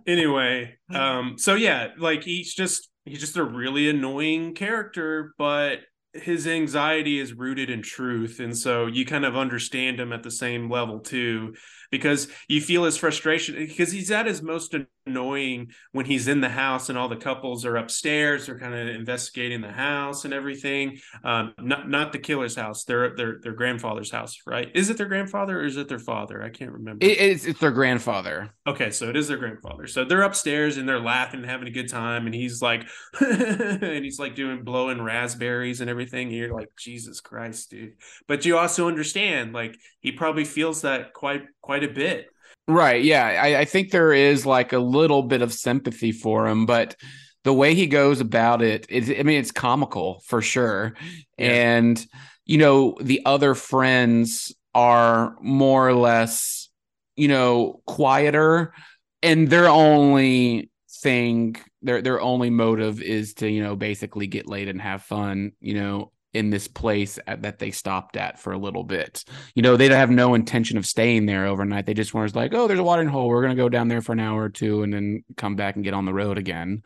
[0.06, 5.80] anyway, um so yeah, like he's just he's just a really annoying character, but
[6.14, 10.32] his anxiety is rooted in truth and so you kind of understand him at the
[10.32, 11.54] same level too
[11.92, 14.76] because you feel his frustration because he's at his most
[15.06, 18.88] annoying when he's in the house and all the couples are upstairs they're kind of
[18.96, 24.12] investigating the house and everything um not not the killer's house their their their grandfather's
[24.12, 27.20] house right is it their grandfather or is it their father i can't remember It-
[27.20, 28.52] it's, it's their grandfather.
[28.68, 29.88] Okay, so it is their grandfather.
[29.88, 32.88] So they're upstairs and they're laughing and having a good time, and he's like,
[33.20, 36.28] and he's like doing blowing raspberries and everything.
[36.28, 37.94] And you're like, Jesus Christ, dude.
[38.28, 42.28] But you also understand, like, he probably feels that quite quite a bit.
[42.68, 43.04] Right.
[43.04, 43.26] Yeah.
[43.26, 46.96] I, I think there is like a little bit of sympathy for him, but
[47.44, 50.94] the way he goes about it, I mean, it's comical for sure.
[51.38, 51.78] Yeah.
[51.78, 52.06] And,
[52.46, 56.70] you know, the other friends are more or less,
[57.16, 58.74] you know, quieter
[59.22, 60.70] and their only
[61.02, 65.54] thing, their their only motive is to, you know, basically get laid and have fun,
[65.60, 69.24] you know, in this place at, that they stopped at for a little bit.
[69.56, 71.86] You know, they have no intention of staying there overnight.
[71.86, 73.28] They just were like, oh, there's a watering hole.
[73.28, 75.84] We're gonna go down there for an hour or two and then come back and
[75.84, 76.84] get on the road again.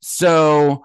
[0.00, 0.84] So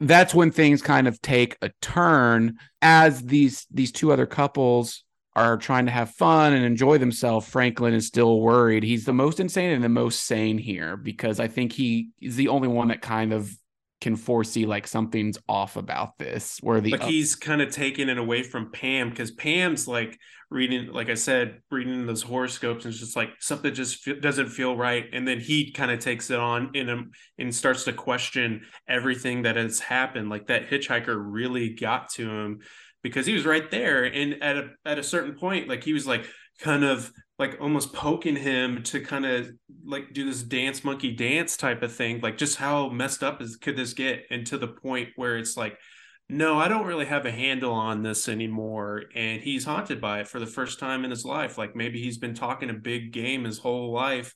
[0.00, 5.56] that's when things kind of take a turn as these these two other couples are
[5.56, 9.70] trying to have fun and enjoy themselves franklin is still worried he's the most insane
[9.70, 13.32] and the most sane here because i think he is the only one that kind
[13.32, 13.52] of
[14.00, 18.18] can foresee like something's off about this where the like he's kind of taking it
[18.18, 20.18] away from pam because pam's like
[20.50, 24.48] reading like i said reading those horoscopes and it's just like something just f- doesn't
[24.48, 27.92] feel right and then he kind of takes it on in him and starts to
[27.92, 30.30] question everything that has happened.
[30.30, 32.60] Like that hitchhiker really got to him
[33.02, 36.06] because he was right there and at a at a certain point like he was
[36.06, 36.26] like
[36.60, 39.50] kind of like almost poking him to kind of
[39.84, 43.56] like do this dance monkey dance type of thing like just how messed up is
[43.56, 44.24] could this get?
[44.30, 45.78] And to the point where it's like
[46.30, 49.04] no i don't really have a handle on this anymore.
[49.14, 51.58] And he's haunted by it for the first time in his life.
[51.58, 54.34] Like maybe he's been talking a big game his whole life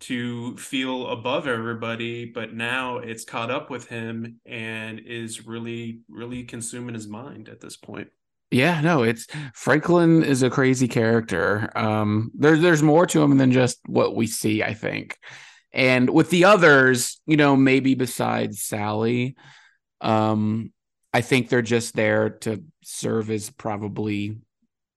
[0.00, 6.42] to feel above everybody but now it's caught up with him and is really really
[6.42, 8.08] consuming his mind at this point
[8.54, 11.70] yeah, no, it's Franklin is a crazy character.
[11.74, 15.18] Um, there's there's more to him than just what we see, I think.
[15.72, 19.34] And with the others, you know, maybe besides Sally,
[20.00, 20.72] um,
[21.12, 24.38] I think they're just there to serve as probably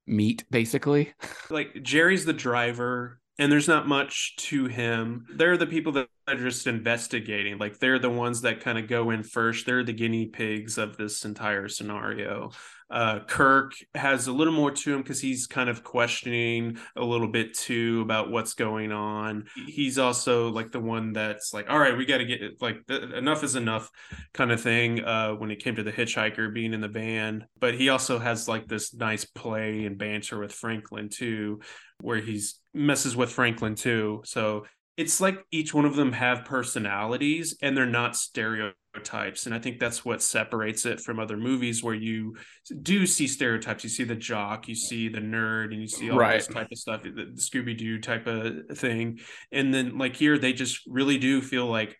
[0.05, 1.13] meat, basically.
[1.49, 5.25] Like Jerry's the driver, and there's not much to him.
[5.33, 7.57] They're the people that just investigating.
[7.57, 9.65] Like they're the ones that kind of go in first.
[9.65, 12.51] They're the guinea pigs of this entire scenario.
[12.89, 17.27] Uh, Kirk has a little more to him because he's kind of questioning a little
[17.27, 19.45] bit too about what's going on.
[19.67, 23.43] He's also like the one that's like, all right, we got to get like enough
[23.43, 23.89] is enough
[24.33, 27.45] kind of thing uh, when it came to the hitchhiker being in the van.
[27.59, 31.59] But he also has like this nice play and banter with Franklin too,
[31.99, 34.21] where he's messes with Franklin too.
[34.23, 34.65] So
[34.97, 39.79] it's like each one of them have personalities and they're not stereotypes and i think
[39.79, 42.35] that's what separates it from other movies where you
[42.81, 46.17] do see stereotypes you see the jock you see the nerd and you see all
[46.17, 46.39] Right.
[46.39, 49.19] this type of stuff the, the scooby-doo type of thing
[49.51, 51.95] and then like here they just really do feel like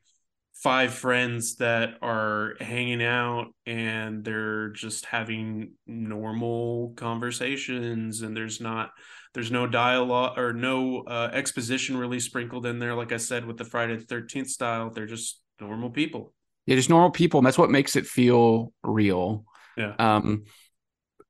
[0.55, 8.89] five friends that are hanging out and they're just having normal conversations and there's not
[9.33, 13.57] there's no dialogue or no uh, exposition really sprinkled in there like i said with
[13.57, 14.89] the friday the 13th style.
[14.89, 16.33] They're just normal people.
[16.65, 19.45] Yeah, just normal people, and that's what makes it feel real.
[19.77, 19.93] yeah.
[19.97, 20.43] Um,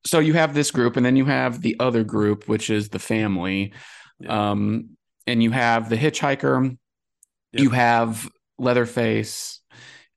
[0.06, 3.00] so you have this group, and then you have the other group, which is the
[3.00, 3.74] family.
[4.20, 4.52] Yeah.
[4.52, 6.78] Um, and you have the hitchhiker,
[7.52, 9.60] you have Leatherface,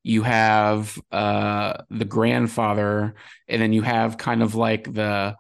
[0.03, 3.15] you have uh the grandfather,
[3.49, 5.37] and then you have kind of like the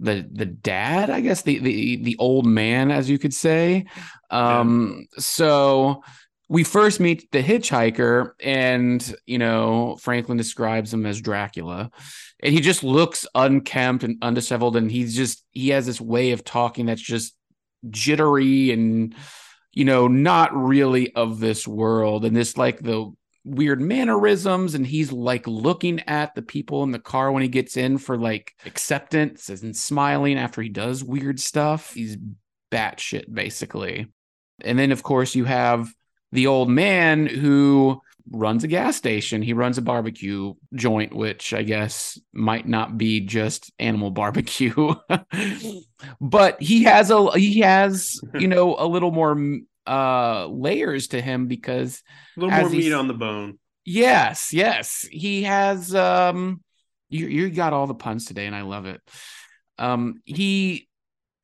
[0.00, 3.86] the the dad, I guess, the the the old man, as you could say.
[4.30, 6.02] Um, so
[6.48, 11.90] we first meet the hitchhiker, and you know, Franklin describes him as Dracula.
[12.42, 16.44] And he just looks unkempt and undisheveled, and he's just he has this way of
[16.44, 17.34] talking that's just
[17.90, 19.14] jittery and
[19.72, 22.24] you know, not really of this world.
[22.24, 23.12] And this like the
[23.50, 27.76] weird mannerisms, and he's like looking at the people in the car when he gets
[27.76, 31.92] in for like acceptance and smiling after he does weird stuff.
[31.94, 32.16] He's
[32.70, 34.06] batshit basically.
[34.62, 35.88] And then of course you have
[36.32, 39.42] the old man who runs a gas station.
[39.42, 44.94] He runs a barbecue joint, which I guess might not be just animal barbecue,
[46.20, 49.34] but he has a he has you know a little more
[49.90, 52.02] uh layers to him because
[52.36, 55.06] a little more meat on the bone Yes, yes.
[55.10, 56.62] He has um
[57.08, 59.00] you you got all the puns today and I love it.
[59.78, 60.88] Um he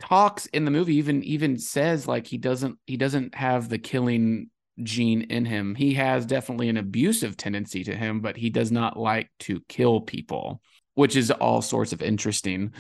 [0.01, 4.51] talks in the movie even even says like he doesn't he doesn't have the killing
[4.83, 5.75] gene in him.
[5.75, 10.03] He has definitely an abusive tendency to him, but he does not like to kill
[10.03, 10.61] people,
[10.95, 12.73] which is all sorts of interesting.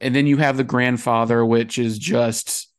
[0.00, 2.71] And then you have the grandfather which is just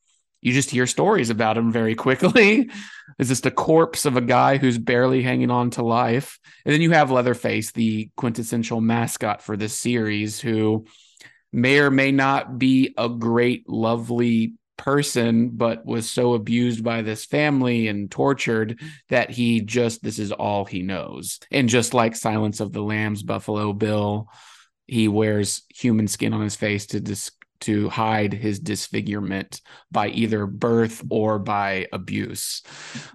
[0.43, 2.69] you just hear stories about him very quickly.
[3.19, 6.39] It's just a corpse of a guy who's barely hanging on to life.
[6.65, 10.85] And then you have Leatherface, the quintessential mascot for this series, who
[11.51, 17.25] may or may not be a great, lovely person, but was so abused by this
[17.25, 18.79] family and tortured
[19.09, 21.39] that he just, this is all he knows.
[21.51, 24.27] And just like Silence of the Lambs, Buffalo Bill,
[24.87, 27.31] he wears human skin on his face to dis-
[27.63, 32.61] to hide his disfigurement by either birth or by abuse.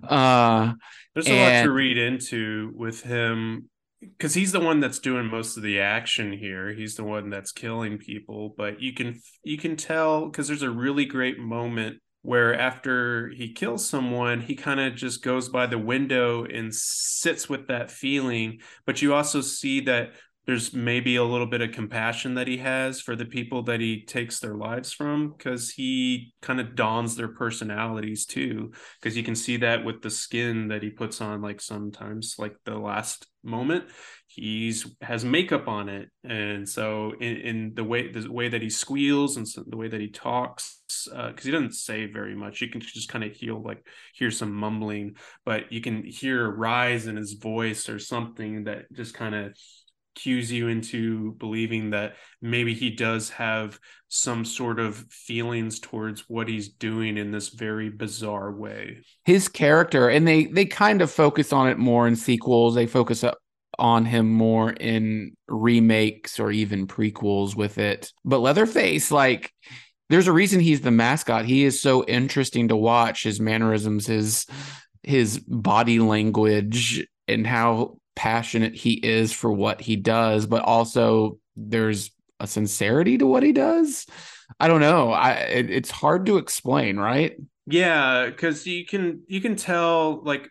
[0.06, 0.72] Uh,
[1.14, 3.68] There's a lot to read into with him
[4.00, 6.72] because he's the one that's doing most of the action here.
[6.72, 10.70] He's the one that's killing people, but you can you can tell because there's a
[10.70, 15.78] really great moment where after he kills someone, he kind of just goes by the
[15.78, 18.58] window and sits with that feeling.
[18.86, 20.12] But you also see that
[20.48, 24.02] there's maybe a little bit of compassion that he has for the people that he
[24.02, 29.36] takes their lives from because he kind of dons their personalities too because you can
[29.36, 33.84] see that with the skin that he puts on like sometimes like the last moment
[34.28, 36.10] he's has makeup on it.
[36.22, 39.88] And so in, in the way the way that he squeals and so the way
[39.88, 43.32] that he talks because uh, he doesn't say very much you can just kind of
[43.32, 43.84] hear like
[44.14, 48.90] hear some mumbling but you can hear a rise in his voice or something that
[48.92, 49.56] just kind of
[50.18, 53.78] cues you into believing that maybe he does have
[54.08, 58.98] some sort of feelings towards what he's doing in this very bizarre way.
[59.24, 62.74] His character, and they they kind of focus on it more in sequels.
[62.74, 63.24] They focus
[63.78, 68.12] on him more in remakes or even prequels with it.
[68.24, 69.52] But Leatherface, like
[70.10, 71.44] there's a reason he's the mascot.
[71.44, 74.46] He is so interesting to watch his mannerisms, his
[75.02, 82.10] his body language and how passionate he is for what he does, but also there's
[82.40, 84.06] a sincerity to what he does.
[84.58, 85.12] I don't know.
[85.12, 87.36] I it, it's hard to explain, right?
[87.66, 90.50] Yeah, because you can you can tell like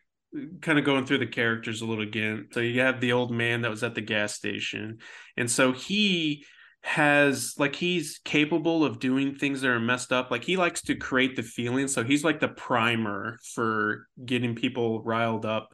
[0.62, 2.48] kind of going through the characters a little again.
[2.54, 5.00] So you have the old man that was at the gas station,
[5.36, 6.46] and so he
[6.84, 10.96] has like he's capable of doing things that are messed up like he likes to
[10.96, 15.74] create the feeling so he's like the primer for getting people riled up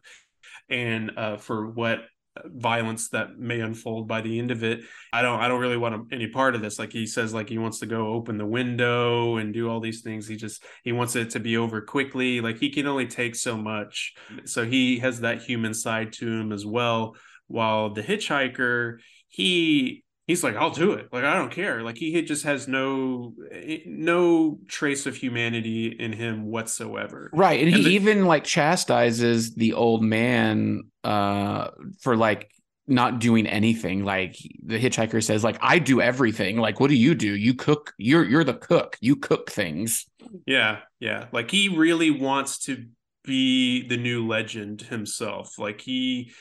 [0.69, 1.99] and uh, for what
[2.45, 4.81] violence that may unfold by the end of it.
[5.11, 6.79] I don't i don't really want any part of this.
[6.79, 10.01] Like he says like he wants to go open the window and do all these
[10.01, 10.27] things.
[10.27, 12.41] He just he wants it to be over quickly.
[12.41, 14.13] Like he can only take so much.
[14.45, 17.15] So he has that human side to him as well.
[17.47, 18.97] While the hitchhiker
[19.29, 21.07] he he's like i'll do it.
[21.11, 21.83] Like i don't care.
[21.83, 27.29] Like he just has no eh, no trace of humanity in him whatsoever.
[27.33, 31.69] Right and, and he the, even like chastises the old man uh
[32.01, 32.49] for like
[32.87, 34.03] not doing anything.
[34.03, 36.57] Like the hitchhiker says like i do everything.
[36.57, 37.35] Like what do you do?
[37.35, 37.93] You cook.
[37.97, 38.97] You're you're the cook.
[39.01, 40.05] You cook things.
[40.47, 41.27] Yeah yeah.
[41.31, 42.87] Like he really wants to
[43.23, 45.59] be the new legend himself.
[45.59, 46.31] Like he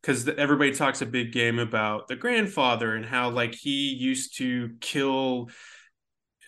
[0.00, 4.70] because everybody talks a big game about the grandfather and how like he used to
[4.80, 5.50] kill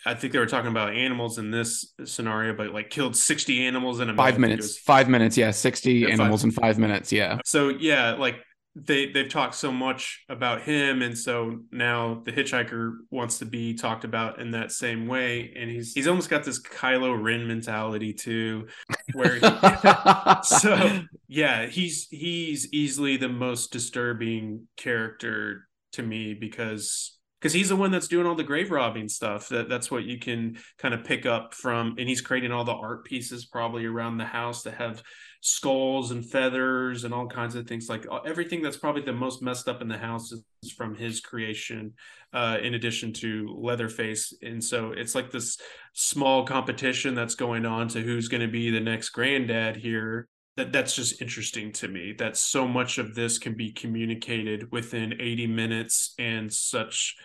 [0.05, 4.01] I think they were talking about animals in this scenario, but like killed 60 animals
[4.01, 4.63] in a five minutes.
[4.63, 5.53] Was, five minutes, yeah.
[5.53, 6.47] 60 yeah, animals five.
[6.47, 7.39] in five minutes, yeah.
[7.45, 8.37] So yeah, like
[8.75, 13.75] they they've talked so much about him and so now the hitchhiker wants to be
[13.75, 18.15] talked about in that same way and he's he's almost got this Kylo Ren mentality
[18.15, 18.67] too
[19.13, 19.41] where he,
[20.43, 27.77] so yeah he's he's easily the most disturbing character to me because because he's the
[27.77, 29.49] one that's doing all the grave robbing stuff.
[29.49, 32.73] That that's what you can kind of pick up from and he's creating all the
[32.73, 35.03] art pieces probably around the house to have
[35.45, 37.89] skulls and feathers and all kinds of things.
[37.89, 41.21] Like uh, everything that's probably the most messed up in the house is from his
[41.21, 41.95] creation
[42.33, 44.33] uh, in addition to leatherface.
[44.41, 45.59] And so it's like this
[45.95, 50.29] small competition that's going on to who's going to be the next granddad here.
[50.57, 55.15] That that's just interesting to me that so much of this can be communicated within
[55.19, 57.17] 80 minutes and such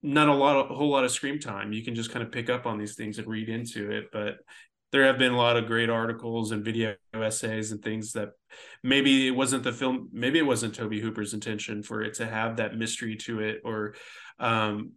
[0.00, 1.72] not a lot a whole lot of screen time.
[1.72, 4.36] You can just kind of pick up on these things and read into it but
[4.96, 8.30] there have been a lot of great articles and video essays and things that
[8.82, 12.56] maybe it wasn't the film maybe it wasn't Tobe hooper's intention for it to have
[12.56, 13.94] that mystery to it or
[14.38, 14.92] um,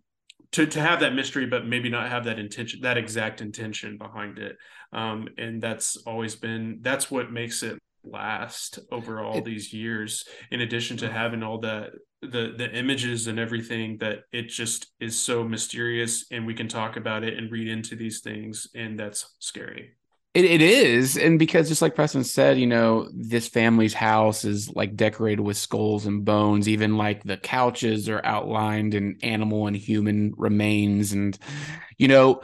[0.54, 4.40] to, to have that mystery but maybe not have that intention that exact intention behind
[4.40, 4.56] it.
[4.94, 10.24] Um, and that's always been that's what makes it last over all it, these years
[10.50, 11.90] in addition to having all the
[12.22, 16.98] the the images and everything that it just is so mysterious and we can talk
[16.98, 19.92] about it and read into these things and that's scary.
[20.36, 21.18] It, it is.
[21.18, 25.58] And because just like preston said you know this family's house is like decorated with
[25.58, 26.68] skulls and bones.
[26.68, 31.14] Even like the couches are outlined in animal and human remains.
[31.14, 31.38] And
[31.98, 32.42] you know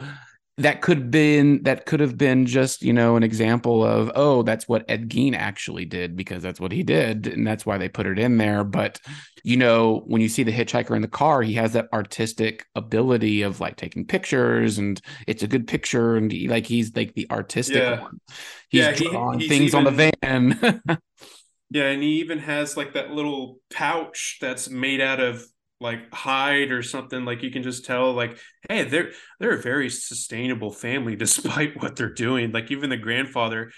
[0.58, 4.42] that could have been that could have been just you know an example of oh
[4.42, 7.88] that's what ed gein actually did because that's what he did and that's why they
[7.88, 8.64] put it in there.
[8.64, 8.98] But
[9.44, 13.42] you know when you see the hitchhiker in the car he has that artistic ability
[13.42, 17.30] of like taking pictures and it's a good picture and he, like he's like the
[17.30, 18.00] artistic Yeah.
[18.00, 18.18] one.
[18.70, 20.80] He's Yeah, he- drawing he's things on the van.
[21.70, 25.44] Yeah, and he even has like that little pouch that's made out of
[25.80, 27.24] like hide or something.
[27.24, 29.10] Like you can just tell, like, hey, they're
[29.40, 32.52] they're a very sustainable family despite what they're doing.
[32.52, 33.70] Like even the grandfather,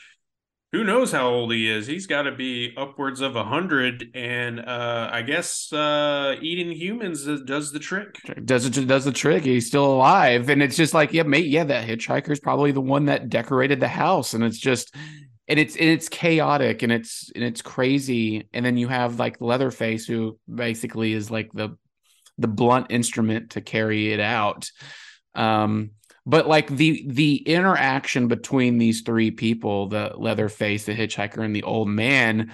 [0.72, 1.86] who knows how old he is?
[1.86, 7.24] He's got to be upwards of a hundred, and uh, I guess uh, eating humans
[7.24, 8.16] does- the trick.
[8.44, 11.64] does it does the trick he's still alive and it's just like yeah mate yeah
[11.64, 14.94] that hitchhiker's probably the one that decorated the house and it's just
[15.48, 19.40] and it's and it's chaotic and it's and it's crazy and then you have like
[19.40, 21.76] leatherface who basically is like the
[22.38, 24.70] the blunt instrument to carry it out
[25.34, 25.90] um
[26.24, 31.62] but like the the interaction between these three people the leatherface the hitchhiker and the
[31.62, 32.50] old man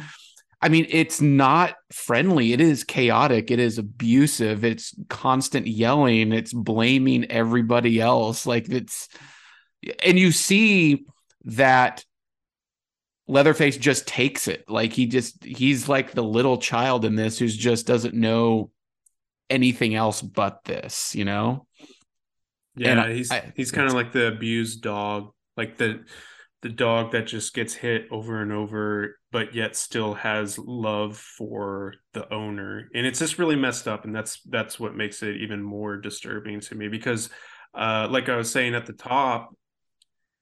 [0.64, 2.54] I mean, it's not friendly.
[2.54, 3.50] It is chaotic.
[3.50, 4.64] It is abusive.
[4.64, 6.32] It's constant yelling.
[6.32, 8.46] It's blaming everybody else.
[8.46, 9.10] Like it's,
[10.02, 11.04] and you see
[11.44, 12.02] that
[13.28, 14.64] Leatherface just takes it.
[14.66, 18.70] Like he just, he's like the little child in this who's just doesn't know
[19.50, 21.66] anything else but this, you know?
[22.76, 26.04] Yeah, And he's I- he's kind of like the abused dog, like the
[26.62, 31.92] the dog that just gets hit over and over, but yet still has love for
[32.14, 32.88] the owner.
[32.94, 36.60] And it's just really messed up, and that's that's what makes it even more disturbing
[36.60, 37.28] to me because,
[37.74, 39.54] uh, like I was saying at the top,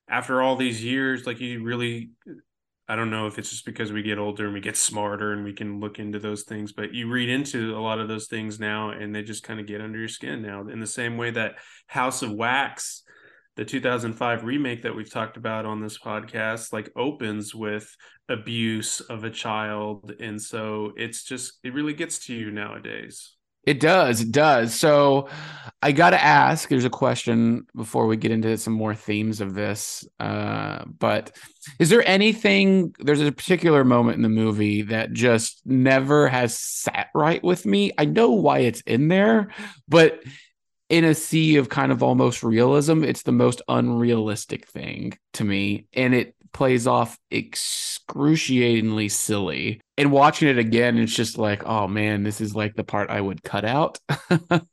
[0.09, 2.11] after all these years, like you really.
[2.89, 5.45] I don't know if it's just because we get older and we get smarter and
[5.45, 8.59] we can look into those things, but you read into a lot of those things
[8.59, 10.66] now and they just kind of get under your skin now.
[10.66, 11.55] In the same way that
[11.87, 13.05] House of Wax,
[13.57, 17.95] the 2005 remake that we've talked about on this podcast, like opens with
[18.28, 20.12] abuse of a child.
[20.18, 23.37] And so it's just, it really gets to you nowadays.
[23.65, 24.21] It does.
[24.21, 24.75] It does.
[24.75, 25.29] So
[25.83, 29.55] I got to ask there's a question before we get into some more themes of
[29.55, 30.07] this.
[30.21, 31.37] Uh, but
[31.79, 37.09] is there anything, there's a particular moment in the movie that just never has sat
[37.15, 37.93] right with me?
[37.99, 39.49] I know why it's in there,
[39.89, 40.23] but
[40.89, 45.87] in a sea of kind of almost realism, it's the most unrealistic thing to me.
[45.95, 49.80] And it plays off excruciatingly silly.
[49.96, 53.20] And watching it again, it's just like, oh man, this is like the part I
[53.20, 53.98] would cut out.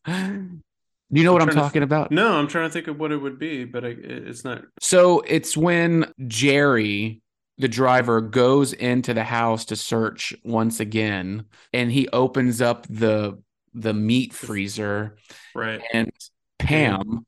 [0.07, 2.11] you know what I'm trying to- talking about?
[2.11, 4.63] No, I'm trying to think of what it would be, but I, it's not.
[4.79, 7.21] So it's when Jerry,
[7.57, 13.41] the driver, goes into the house to search once again, and he opens up the
[13.73, 15.15] the meat freezer,
[15.53, 15.81] Right.
[15.93, 16.11] and
[16.57, 17.25] Pam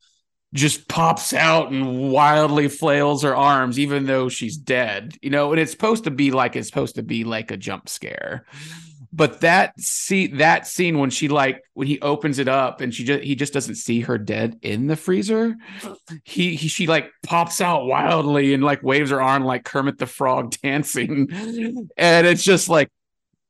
[0.53, 5.15] just pops out and wildly flails her arms, even though she's dead.
[5.21, 7.87] You know, and it's supposed to be like it's supposed to be like a jump
[7.87, 8.45] scare.
[9.13, 13.03] But that see that scene when she like when he opens it up and she
[13.03, 15.55] just he just doesn't see her dead in the freezer.
[16.23, 20.05] He, he she like pops out wildly and like waves her arm like Kermit the
[20.05, 21.29] Frog dancing,
[21.97, 22.89] and it's just like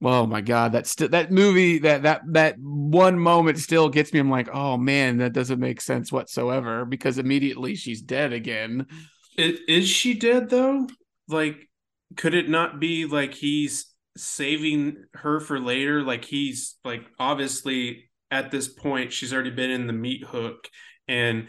[0.04, 4.20] Oh my god, that still that movie that that that one moment still gets me.
[4.20, 8.88] I'm like, oh man, that doesn't make sense whatsoever because immediately she's dead again.
[9.38, 10.88] Is, is she dead though?
[11.28, 11.70] Like,
[12.18, 13.86] could it not be like he's
[14.18, 16.02] saving her for later?
[16.02, 20.68] Like he's like obviously at this point she's already been in the meat hook,
[21.08, 21.48] and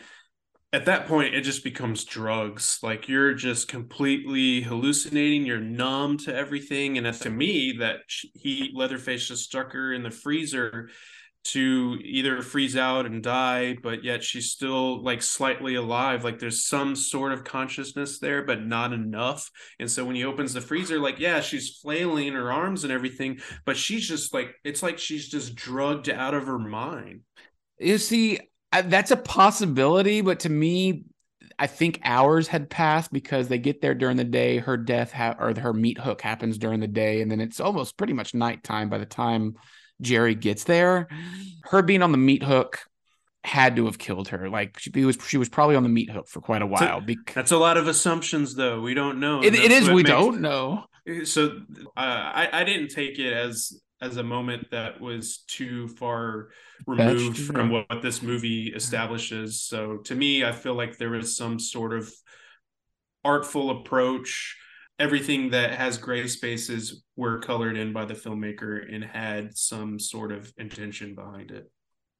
[0.72, 2.78] at that point it just becomes drugs.
[2.82, 5.44] Like you're just completely hallucinating.
[5.44, 8.00] You're numb to everything, and to me, that
[8.34, 10.88] he Leatherface just stuck her in the freezer
[11.44, 16.24] to either freeze out and die, but yet she's still like slightly alive.
[16.24, 19.50] Like there's some sort of consciousness there, but not enough.
[19.80, 23.40] And so when he opens the freezer, like, yeah, she's flailing her arms and everything,
[23.66, 27.22] but she's just like, it's like she's just drugged out of her mind.
[27.78, 28.38] You see,
[28.72, 31.04] I- that's a possibility, but to me,
[31.58, 34.58] I think hours had passed because they get there during the day.
[34.58, 37.96] Her death ha- or her meat hook happens during the day, and then it's almost
[37.96, 39.54] pretty much nighttime by the time
[40.00, 41.08] Jerry gets there.
[41.64, 42.80] Her being on the meat hook
[43.44, 44.48] had to have killed her.
[44.48, 47.00] Like she was, she was probably on the meat hook for quite a while.
[47.00, 48.80] Because That's a lot of assumptions, though.
[48.80, 49.42] We don't know.
[49.42, 50.84] it, it is, we makes- don't know.
[51.24, 51.60] so
[51.96, 56.48] uh, I, I didn't take it as as a moment that was too far
[56.86, 57.84] removed from yeah.
[57.88, 62.12] what this movie establishes so to me i feel like there was some sort of
[63.24, 64.58] artful approach
[64.98, 70.32] everything that has gray spaces were colored in by the filmmaker and had some sort
[70.32, 71.70] of intention behind it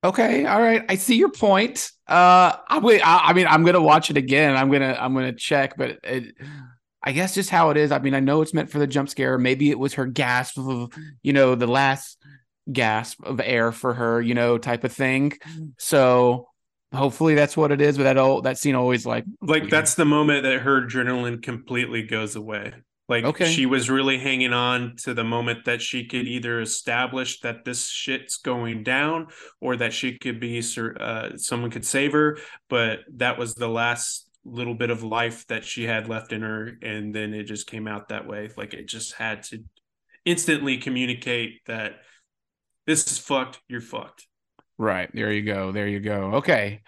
[0.04, 0.84] Okay, all right.
[0.88, 1.88] I see your point.
[2.08, 4.56] Uh, I, I, I mean, I'm gonna watch it again.
[4.56, 6.34] I'm gonna, I'm gonna check, but it,
[7.02, 7.90] I guess just how it is.
[7.92, 9.38] I mean, I know it's meant for the jump scare.
[9.38, 10.92] Maybe it was her gasp of,
[11.22, 12.18] you know, the last
[12.70, 15.32] gasp of air for her, you know, type of thing.
[15.78, 16.48] So
[16.94, 17.96] hopefully that's what it is.
[17.96, 22.02] But that old that scene always like like that's the moment that her adrenaline completely
[22.02, 22.72] goes away.
[23.08, 23.52] Like Okay.
[23.52, 27.88] she was really hanging on to the moment that she could either establish that this
[27.90, 29.26] shit's going down
[29.60, 30.62] or that she could be
[31.00, 32.38] uh, someone could save her,
[32.70, 36.72] but that was the last little bit of life that she had left in her
[36.82, 38.50] and then it just came out that way.
[38.56, 39.62] Like it just had to
[40.24, 41.94] instantly communicate that
[42.86, 44.26] this is fucked, you're fucked.
[44.78, 45.08] Right.
[45.14, 45.70] There you go.
[45.70, 46.34] There you go.
[46.36, 46.80] Okay.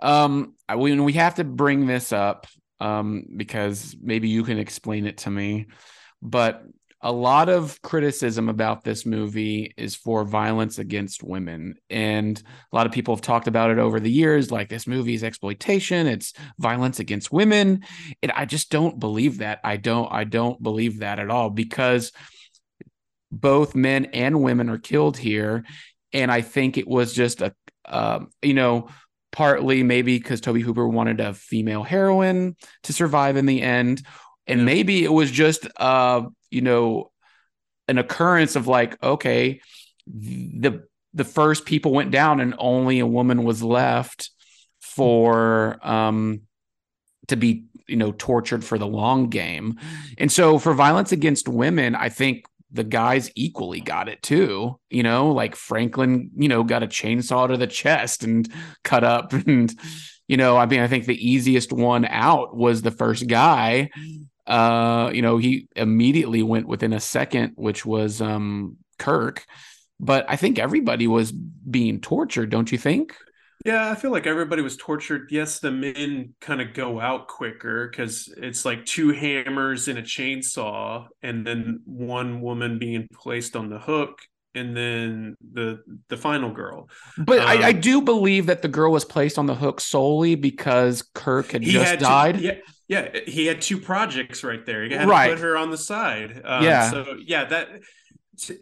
[0.00, 2.46] Um I- we we have to bring this up
[2.78, 5.66] um because maybe you can explain it to me.
[6.22, 6.62] But
[7.02, 12.42] a lot of criticism about this movie is for violence against women and
[12.72, 15.24] a lot of people have talked about it over the years like this movie is
[15.24, 17.82] exploitation it's violence against women
[18.22, 19.60] and i just don't believe that.
[19.64, 22.12] I don't i don't believe that at all because
[23.32, 25.64] both men and women are killed here
[26.12, 28.88] and I think it was just a, um, you know,
[29.32, 34.02] partly maybe because Tobe Hooper wanted a female heroine to survive in the end,
[34.46, 37.10] and maybe it was just, uh, you know,
[37.88, 39.60] an occurrence of like, okay,
[40.06, 44.30] the the first people went down and only a woman was left
[44.80, 46.42] for um
[47.28, 49.78] to be you know tortured for the long game.
[50.18, 55.02] And so for violence against women i think the guys equally got it too you
[55.02, 58.48] know like franklin you know got a chainsaw to the chest and
[58.84, 59.74] cut up and
[60.30, 63.90] you know i mean i think the easiest one out was the first guy.
[64.46, 69.44] Uh you know he immediately went within a second which was um kirk.
[69.98, 73.16] But i think everybody was being tortured don't you think?
[73.66, 75.28] Yeah, I feel like everybody was tortured.
[75.30, 80.02] Yes, the men kind of go out quicker because it's like two hammers and a
[80.02, 84.18] chainsaw, and then one woman being placed on the hook,
[84.54, 86.88] and then the the final girl.
[87.16, 90.34] But I, I Um, do believe that the girl was placed on the hook solely
[90.34, 92.40] because Kirk had just had died.
[92.40, 92.54] yeah,
[92.88, 94.84] yeah, he had two projects right there.
[94.84, 95.28] He had Right.
[95.28, 96.40] to put her on the side.
[96.44, 96.90] Um, Yeah.
[96.90, 97.68] So yeah, that.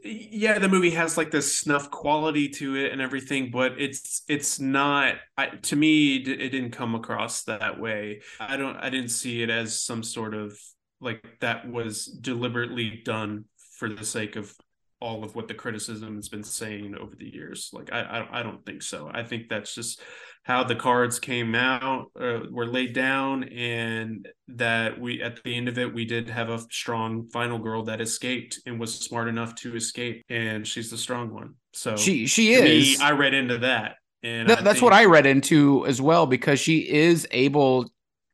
[0.03, 4.59] Yeah, the movie has like this snuff quality to it and everything, but it's it's
[4.59, 5.15] not.
[5.37, 8.23] I, to me, it didn't come across that way.
[8.41, 8.77] I don't.
[8.77, 10.59] I didn't see it as some sort of
[11.01, 13.45] like that was deliberately done
[13.79, 14.53] for the sake of
[15.01, 17.71] all of what the criticism has been saying over the years.
[17.73, 19.11] Like I, I, I don't think so.
[19.13, 20.01] I think that's just
[20.43, 25.69] how the cards came out, uh, were laid down, and that we at the end
[25.69, 29.55] of it we did have a strong final girl that escaped and was smart enough
[29.57, 31.55] to escape, and she's the strong one.
[31.75, 33.01] So She- she to me, is.
[33.01, 36.59] I read into that, and I that's think- what I read into as well because
[36.59, 37.89] she is able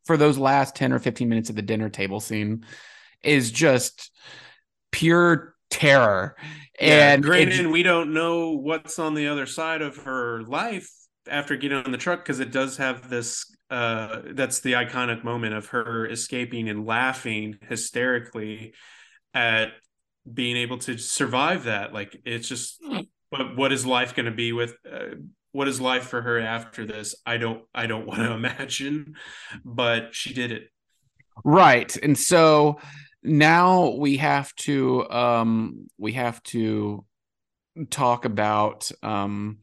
[0.07, 2.65] for those last 10 or 15 minutes of the dinner table scene
[3.23, 4.11] is just
[4.93, 6.37] pure terror.
[6.81, 10.89] Yeah, and granted, it- we don't know what's on the other side of her life
[11.29, 13.45] after getting on the truck because it does have this.
[13.71, 18.75] Uh, that's the iconic moment of her escaping and laughing hysterically
[19.33, 19.69] at
[20.33, 21.93] being able to survive that.
[21.93, 22.81] Like it's just,
[23.31, 24.75] but what is life going to be with?
[24.91, 25.17] Uh,
[25.53, 27.15] what is life for her after this?
[27.25, 27.63] I don't.
[27.75, 29.15] I don't want to imagine,
[29.65, 30.65] but she did it.
[31.45, 31.95] Right.
[31.97, 32.79] And so
[33.25, 37.05] now we have to um we have to
[37.91, 39.59] talk about um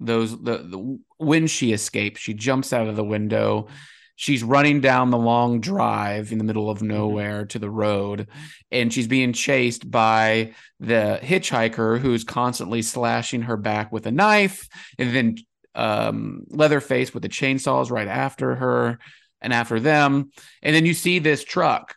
[0.00, 3.68] those the, the when she escapes, she jumps out of the window.
[4.16, 8.28] She's running down the long drive in the middle of nowhere to the road,
[8.70, 14.68] and she's being chased by the hitchhiker who's constantly slashing her back with a knife,
[14.98, 15.36] and then
[15.74, 18.98] um, Leatherface with the chainsaws right after her
[19.40, 20.30] and after them.
[20.62, 21.96] And then you see this truck,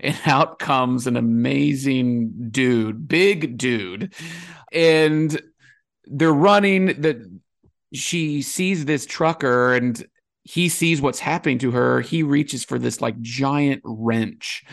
[0.00, 4.14] and out comes an amazing dude, big dude.
[4.72, 5.40] And
[6.04, 7.16] they're running that
[7.92, 10.04] she sees this trucker and
[10.42, 12.00] he sees what's happening to her.
[12.00, 14.64] He reaches for this like giant wrench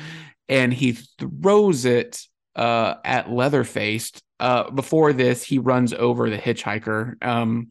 [0.49, 2.21] and he throws it
[2.55, 4.11] uh, at Leatherface.
[4.39, 7.69] Uh, before this, he runs over the hitchhiker um,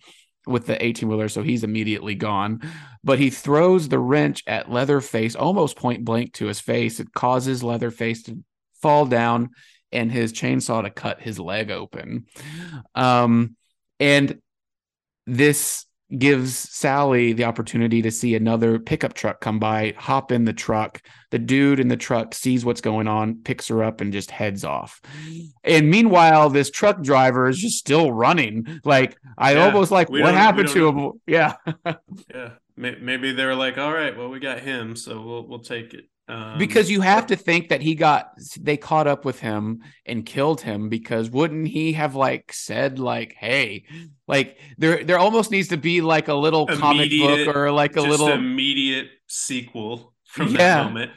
[0.51, 2.61] with the 18 wheeler, so he's immediately gone.
[3.03, 7.01] But he throws the wrench at Leatherface almost point blank to his face.
[7.01, 8.43] It causes Leatherface to
[8.83, 9.51] fall down
[9.93, 12.27] and his chainsaw to cut his leg open.
[12.95, 13.57] Um,
[13.99, 14.41] and
[15.27, 15.87] this
[16.19, 21.01] gives Sally the opportunity to see another pickup truck come by, hop in the truck.
[21.31, 24.65] The dude in the truck sees what's going on, picks her up, and just heads
[24.65, 25.01] off.
[25.65, 28.81] And meanwhile, this truck driver is just still running.
[28.85, 31.13] Like I Yeah, almost like what happened to know.
[31.13, 31.21] him?
[31.27, 31.55] Yeah.
[32.35, 35.95] Yeah, maybe they were like, "All right, well, we got him, so we'll we'll take
[35.95, 39.83] it." Um, because you have to think that he got they caught up with him
[40.07, 43.85] and killed him because wouldn't he have like said like hey
[44.29, 47.11] like there there almost needs to be like a little comic
[47.47, 50.59] book or like a little immediate sequel from Yeah.
[50.59, 51.11] that moment.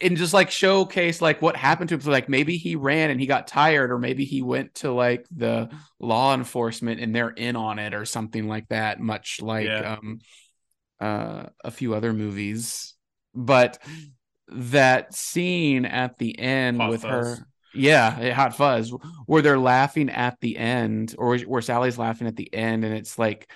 [0.00, 3.20] and just like showcase like what happened to him so like maybe he ran and
[3.20, 7.56] he got tired or maybe he went to like the law enforcement and they're in
[7.56, 9.96] on it or something like that much like Yeah.
[9.98, 10.18] um
[11.00, 12.94] uh a few other movies
[13.34, 13.78] but
[14.48, 17.38] that scene at the end Hot with Fuzz.
[17.38, 18.92] her yeah hot fuzz.
[19.26, 23.18] Where they're laughing at the end or where sally's laughing at the end and it's
[23.18, 23.50] like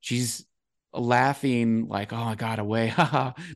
[0.00, 0.44] she's
[0.92, 2.92] laughing like oh i got away.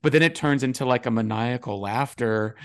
[0.03, 2.57] But then it turns into like a maniacal laughter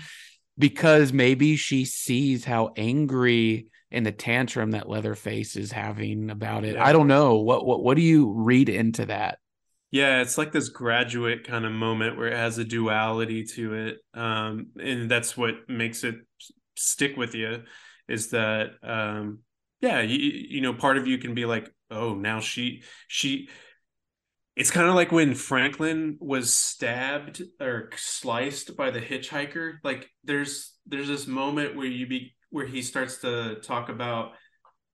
[0.58, 6.76] because maybe she sees how angry and the tantrum that leatherface is having about it.
[6.76, 6.86] Yeah.
[6.86, 7.36] i don't know.
[7.36, 9.38] What what what do you read into that
[9.92, 13.98] Yeah, it's like this graduate kind of moment where it has a duality to it,
[14.14, 16.14] um, and that's what makes it
[16.76, 17.62] stick with you.
[18.08, 19.40] Is that um,
[19.82, 23.50] yeah, you, you know, part of you can be like, oh, now she she.
[24.56, 29.74] It's kind of like when Franklin was stabbed or sliced by the hitchhiker.
[29.84, 34.32] Like there's there's this moment where you be where he starts to talk about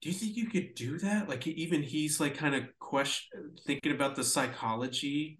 [0.00, 1.28] do you think you could do that?
[1.28, 5.38] Like even he's like kind of question thinking about the psychology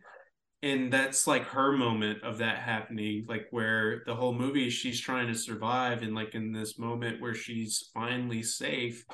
[0.63, 5.29] and that's like her moment of that happening like where the whole movie she's trying
[5.29, 9.05] to survive and like in this moment where she's finally safe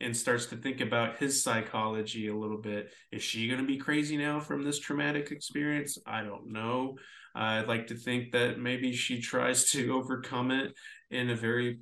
[0.00, 2.92] and starts to think about his psychology a little bit.
[3.12, 5.98] Is she going to be crazy now from this traumatic experience?
[6.06, 6.96] I don't know.
[7.34, 10.72] I'd like to think that maybe she tries to overcome it
[11.10, 11.78] in a very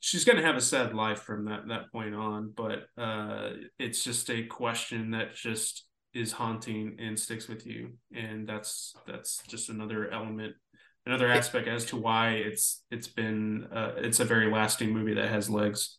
[0.00, 4.02] she's going to have a sad life from that that point on but uh it's
[4.02, 9.68] just a question that just is haunting and sticks with you and that's that's just
[9.68, 10.54] another element
[11.04, 15.28] another aspect as to why it's it's been uh, it's a very lasting movie that
[15.28, 15.96] has legs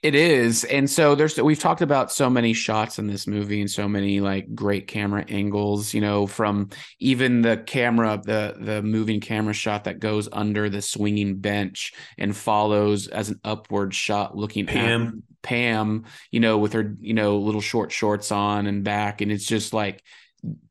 [0.00, 0.62] It is.
[0.62, 4.20] And so there's we've talked about so many shots in this movie and so many
[4.20, 6.70] like great camera angles, you know, from
[7.00, 12.36] even the camera the the moving camera shot that goes under the swinging bench and
[12.36, 15.02] follows as an upward shot looking Pam.
[15.02, 19.32] at Pam, you know, with her, you know, little short shorts on and back and
[19.32, 20.00] it's just like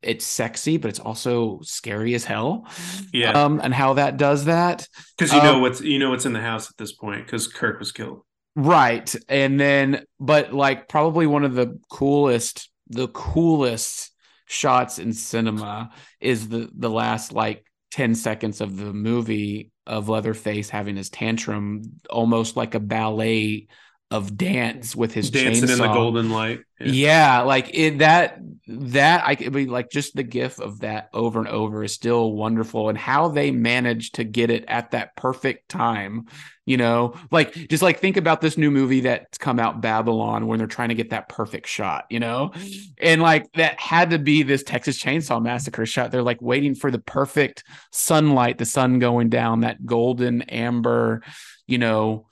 [0.01, 2.65] it's sexy but it's also scary as hell.
[3.11, 3.32] Yeah.
[3.32, 4.88] Um and how that does that.
[5.17, 7.47] because you know Um, what's you know what's in the house at this point because
[7.49, 8.21] kirk was killed
[8.58, 9.16] Right.
[9.30, 14.12] And then, but like probably one of the coolest, the coolest
[14.47, 20.72] shots in cinema is the the last like 10 seconds of the movie of Leatherface
[20.72, 23.68] having his tantrum, almost like a ballet
[24.10, 26.62] of dance with his dancing in the golden light.
[26.80, 31.39] Yeah, like it that that I could be like just the gif of that over
[31.39, 35.68] and over is still wonderful and how they managed to get it at that perfect
[35.70, 36.28] time,
[36.66, 40.58] you know, like just like think about this new movie that's come out Babylon when
[40.58, 42.53] they're trying to get that perfect shot, you know,
[43.01, 46.12] and like that had to be this Texas Chainsaw Massacre shot.
[46.12, 51.24] They're like waiting for the perfect sunlight, the sun going down, that golden amber,
[51.66, 52.28] you know,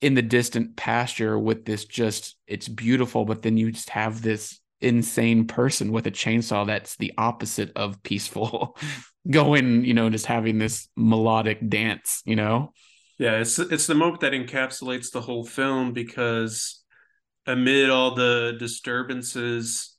[0.00, 4.60] in the distant pasture with this just it's beautiful but then you just have this
[4.80, 8.76] insane person with a chainsaw that's the opposite of peaceful
[9.30, 12.72] going you know just having this melodic dance you know
[13.18, 16.82] Yeah, it's it's the moment that encapsulates the whole film because
[17.46, 19.96] amid all the disturbances,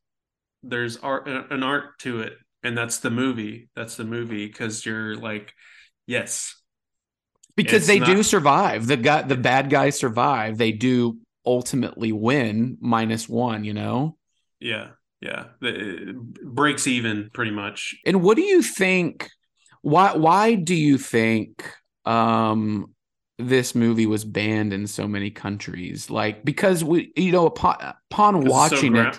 [0.63, 2.33] there's art an art to it,
[2.63, 3.69] and that's the movie.
[3.75, 5.53] That's the movie because you're like,
[6.07, 6.55] yes,
[7.63, 12.77] because It's they do survive the guy the bad guys survive they do ultimately win
[12.79, 14.17] minus one you know
[14.59, 14.89] yeah,
[15.21, 17.95] yeah, it breaks even pretty much.
[18.05, 19.29] And what do you think?
[19.81, 21.71] Why why do you think
[22.05, 22.93] um
[23.37, 26.09] this movie was banned in so many countries?
[26.09, 27.77] Like because we you know upon,
[28.11, 29.17] upon watching it,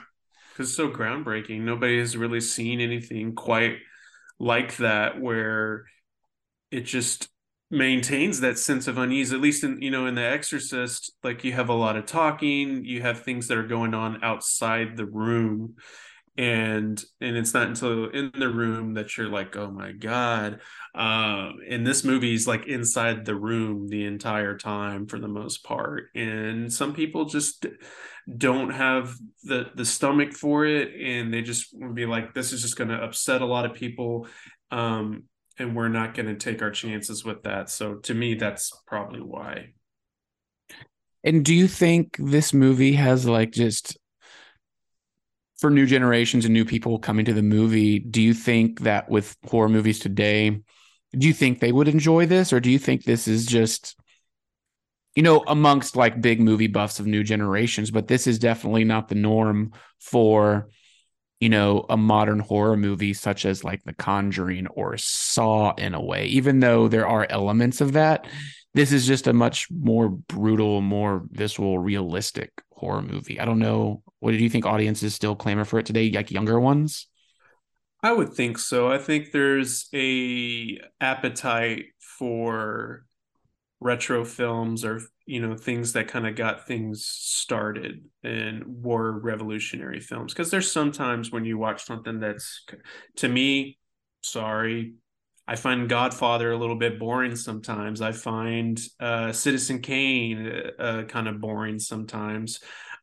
[0.53, 1.63] because it's so groundbreaking.
[1.63, 3.79] Nobody has really seen anything quite
[4.39, 5.85] like that, where
[6.71, 7.29] it just
[7.71, 9.33] maintains that sense of unease.
[9.33, 12.85] At least in you know in The Exorcist, like you have a lot of talking,
[12.85, 15.77] you have things that are going on outside the room,
[16.37, 20.61] and and it's not until in the room that you're like oh my god
[20.95, 26.05] um and this movie's like inside the room the entire time for the most part
[26.15, 27.67] and some people just
[28.39, 32.63] don't have the the stomach for it and they just would be like this is
[32.63, 34.27] just going to upset a lot of people
[34.71, 35.25] um
[35.61, 37.71] and we're not going to take our chances with that.
[37.71, 39.75] So to me that's probably why.
[41.23, 43.99] And do you think this movie has like just
[45.59, 49.37] for new generations and new people coming to the movie, do you think that with
[49.47, 50.59] horror movies today,
[51.13, 52.53] do you think they would enjoy this?
[52.53, 53.97] Or do you think this is just
[55.17, 59.09] you know amongst like big movie buffs of new generations, but this is definitely not
[59.09, 60.69] the norm for
[61.41, 66.03] you know a modern horror movie such as like The Conjuring or Saw in a
[66.03, 68.27] way, even though there are elements of that.
[68.73, 73.41] This is just a much more brutal, more visceral, realistic horror movie.
[73.41, 76.61] I don't know what do you think audiences still clamor for it today, like younger
[76.61, 77.09] ones?
[78.03, 78.89] I would think so.
[78.89, 83.05] I think there's a appetite for
[83.81, 90.01] retro films or you know things that kind of got things started and were revolutionary
[90.01, 92.65] films because there's sometimes when you watch something that's
[93.17, 93.79] to me
[94.23, 94.93] sorry
[95.49, 98.01] I find Godfather a little bit boring sometimes.
[98.01, 102.61] I find uh, Citizen Kane uh, uh kind of boring sometimes.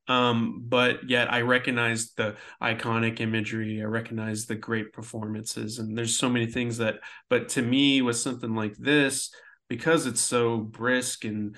[0.07, 6.17] Um, but yet I recognize the iconic imagery, I recognize the great performances, and there's
[6.17, 6.99] so many things that,
[7.29, 9.29] but to me, with something like this,
[9.69, 11.55] because it's so brisk and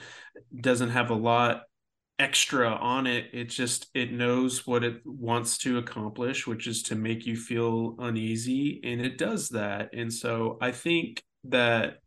[0.62, 1.64] doesn't have a lot
[2.18, 6.93] extra on it it just it knows what it wants to accomplish which is to
[6.93, 9.89] make you feel uneasy and it does that.
[9.93, 11.99] And so i think that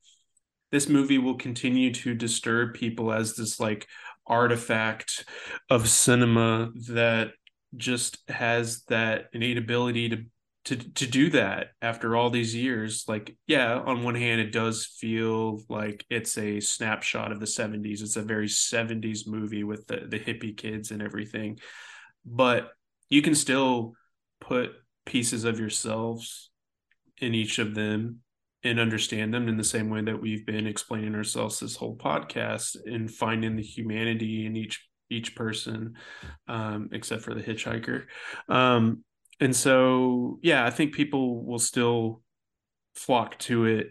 [0.71, 3.87] this movie will continue to disturb people as this like
[4.27, 5.25] artifact
[5.71, 7.33] of cinema that
[7.77, 10.25] just has that innate ability to
[10.65, 14.87] to to do that after all these years like yeah on one hand it does
[14.87, 20.07] feel like it's a snapshot of the 70s it's a very 70s movie with the
[20.09, 21.59] the hippie kids and everything.
[22.25, 22.71] But
[23.09, 23.95] you can still
[24.41, 24.71] put
[25.07, 26.51] pieces of yourselves
[27.19, 28.21] in each of them
[28.65, 32.77] and understand them in the same way that we've been explaining ourselves this whole podcast
[32.87, 35.95] and finding the humanity in each each person
[36.49, 38.05] um, except for the hitchhiker.
[38.49, 39.05] Um,
[39.43, 42.23] and so yeah i think people will still
[42.95, 43.89] flock to it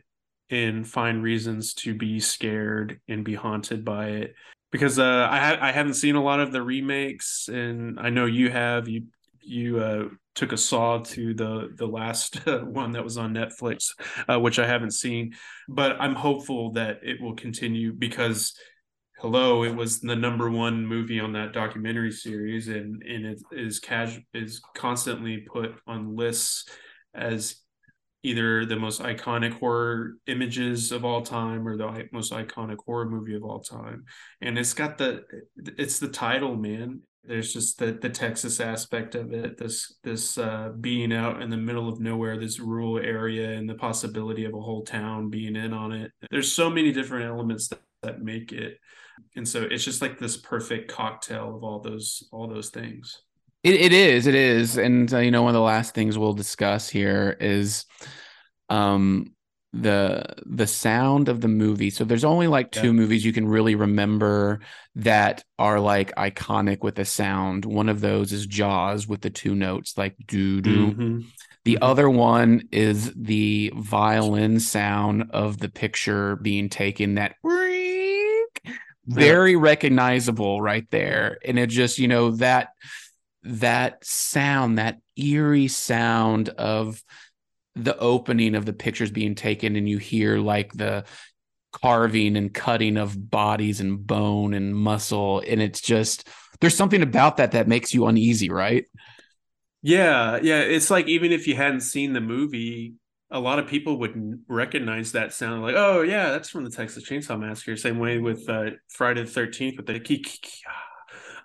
[0.49, 4.35] and find reasons to be scared and be haunted by it
[4.71, 8.25] because uh, I ha- I haven't seen a lot of the remakes, and I know
[8.25, 8.87] you have.
[8.87, 9.03] You
[9.41, 13.89] you uh, took a saw to the the last one that was on Netflix,
[14.29, 15.33] uh, which I haven't seen,
[15.67, 18.55] but I'm hopeful that it will continue because
[19.21, 23.79] hello it was the number one movie on that documentary series and and it is
[23.79, 26.67] cash is constantly put on lists
[27.13, 27.61] as
[28.23, 33.35] either the most iconic horror images of all time or the most iconic horror movie
[33.35, 34.05] of all time.
[34.41, 35.23] And it's got the
[35.57, 37.01] it's the title man.
[37.23, 41.57] There's just the the Texas aspect of it this this uh, being out in the
[41.57, 45.73] middle of nowhere this rural area and the possibility of a whole town being in
[45.73, 46.11] on it.
[46.29, 48.77] There's so many different elements that, that make it
[49.35, 53.21] and so it's just like this perfect cocktail of all those all those things
[53.63, 56.33] it, it is it is and uh, you know one of the last things we'll
[56.33, 57.85] discuss here is
[58.69, 59.33] um
[59.73, 62.93] the the sound of the movie so there's only like two yeah.
[62.93, 64.59] movies you can really remember
[64.95, 69.55] that are like iconic with the sound one of those is jaws with the two
[69.55, 71.19] notes like doo doo mm-hmm.
[71.63, 71.83] the mm-hmm.
[71.83, 77.35] other one is the violin sound of the picture being taken that
[79.05, 81.37] very recognizable right there.
[81.45, 82.69] And it just you know that
[83.43, 87.03] that sound that eerie sound of
[87.75, 91.05] the opening of the pictures being taken and you hear like the
[91.71, 95.41] carving and cutting of bodies and bone and muscle.
[95.47, 96.27] And it's just
[96.59, 98.85] there's something about that that makes you uneasy right?
[99.81, 100.59] Yeah yeah.
[100.59, 102.95] It's like even if you hadn't seen the movie
[103.31, 107.07] a lot of people would recognize that sound like oh yeah that's from the texas
[107.07, 110.49] chainsaw massacre same way with uh, friday the 13th with the kiki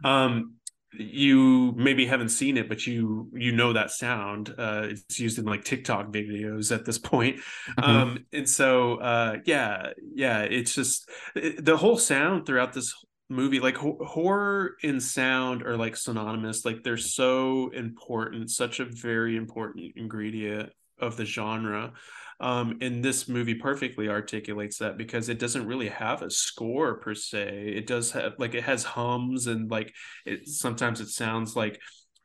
[0.04, 0.52] um
[0.98, 4.54] you maybe haven't seen it, but you you know that sound.
[4.56, 7.36] Uh, it's used in like TikTok videos at this point.
[7.78, 7.90] Mm-hmm.
[7.90, 12.94] Um, and so uh, yeah, yeah, it's just it, the whole sound throughout this
[13.28, 18.84] movie like ho- horror and sound are like synonymous like they're so important such a
[18.84, 21.92] very important ingredient of the genre
[22.40, 27.14] um, and this movie perfectly articulates that because it doesn't really have a score per
[27.14, 27.72] se.
[27.74, 29.94] It does have like it has hums and like
[30.26, 31.80] it sometimes it sounds like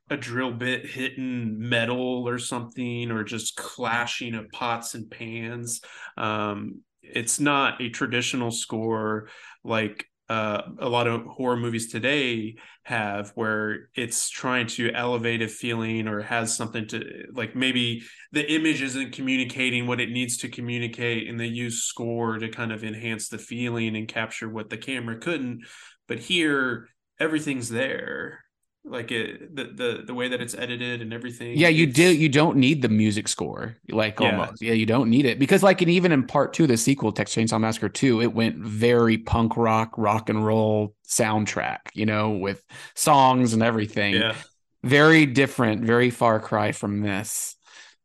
[0.09, 5.79] a drill bit hitting metal or something or just clashing of pots and pans
[6.17, 9.29] um it's not a traditional score
[9.63, 15.47] like uh, a lot of horror movies today have where it's trying to elevate a
[15.49, 18.01] feeling or has something to like maybe
[18.31, 22.71] the image isn't communicating what it needs to communicate and they use score to kind
[22.71, 25.65] of enhance the feeling and capture what the camera couldn't.
[26.07, 26.87] But here
[27.19, 28.45] everything's there
[28.83, 32.15] like it the the, the way that it's edited and everything Yeah, you do.
[32.15, 34.39] You don't need the music score, like Yeah.
[34.39, 34.61] almost.
[34.61, 37.35] Yeah, you don't need it because, like, and even in part two, the sequel, Texas
[37.35, 41.79] Chainsaw Massacre two, it went very punk rock, rock and roll soundtrack.
[41.93, 42.63] You know, with
[42.95, 44.13] songs and everything.
[44.13, 44.35] yeah
[44.83, 47.55] Very different, very far cry from this.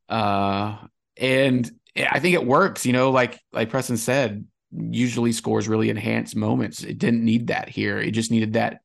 [0.09, 0.77] Uh,
[1.17, 2.85] and I think it works.
[2.85, 6.83] You know, like like Preston said, usually scores really enhance moments.
[6.83, 7.99] It didn't need that here.
[7.99, 8.81] It just needed that.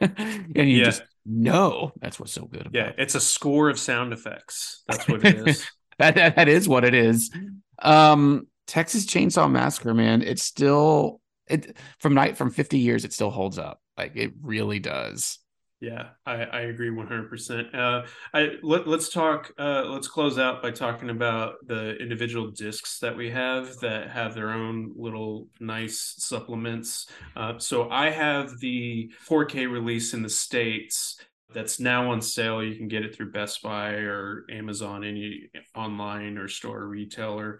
[0.16, 0.84] and you Yeah.
[0.84, 2.62] just know that's what's so good.
[2.62, 6.48] About yeah it's a score of sound effects that's what it is that, that that
[6.48, 7.30] is what it is.
[7.82, 13.30] Um, Texas Chainsaw Massacre, man, it's still it from night from 50 years, it still
[13.30, 13.80] holds up.
[13.98, 15.38] Like it really does.
[15.80, 17.74] Yeah, I, I agree 100%.
[17.74, 18.02] Uh,
[18.34, 19.50] I let, let's talk.
[19.58, 24.34] Uh, let's close out by talking about the individual discs that we have that have
[24.34, 27.06] their own little nice supplements.
[27.34, 31.16] Uh, so I have the 4K release in the states
[31.54, 32.62] that's now on sale.
[32.62, 37.58] You can get it through Best Buy or Amazon, any online or store retailer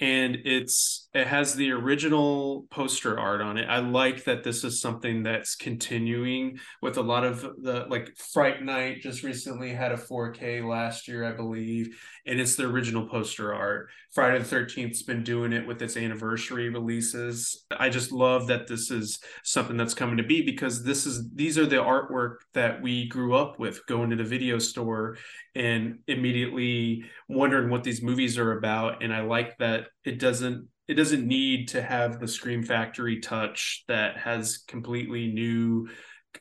[0.00, 3.66] and it's it has the original poster art on it.
[3.68, 8.62] I like that this is something that's continuing with a lot of the like Fright
[8.62, 13.52] Night just recently had a 4K last year, I believe, and it's the original poster
[13.52, 13.88] art.
[14.12, 17.66] Friday the 13th's been doing it with its anniversary releases.
[17.76, 21.58] I just love that this is something that's coming to be because this is these
[21.58, 25.16] are the artwork that we grew up with going to the video store
[25.56, 30.94] and immediately wondering what these movies are about and i like that it doesn't it
[30.94, 35.88] doesn't need to have the scream factory touch that has completely new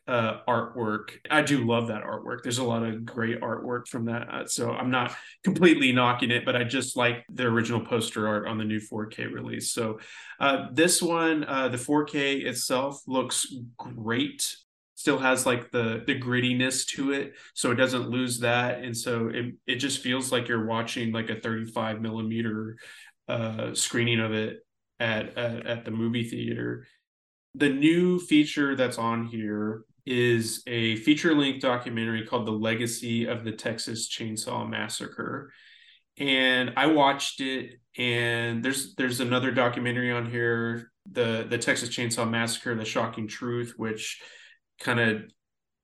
[0.07, 1.11] uh artwork.
[1.29, 2.43] I do love that artwork.
[2.43, 6.45] There's a lot of great artwork from that uh, so i'm not completely knocking it
[6.45, 9.71] but i just like the original poster art on the new 4k release.
[9.71, 9.99] So
[10.39, 14.55] uh this one uh the 4k itself looks great.
[14.95, 19.29] Still has like the the grittiness to it so it doesn't lose that and so
[19.29, 22.77] it, it just feels like you're watching like a 35 millimeter
[23.29, 24.59] uh screening of it
[24.99, 26.85] at, at at the movie theater
[27.55, 33.43] the new feature that's on here is a feature length documentary called the legacy of
[33.43, 35.51] the texas chainsaw massacre.
[36.17, 42.29] And i watched it and there's there's another documentary on here the the texas chainsaw
[42.29, 44.21] massacre the shocking truth which
[44.79, 45.21] kind of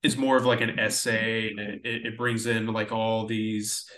[0.03, 3.89] is more of like an essay and it, it brings in like all these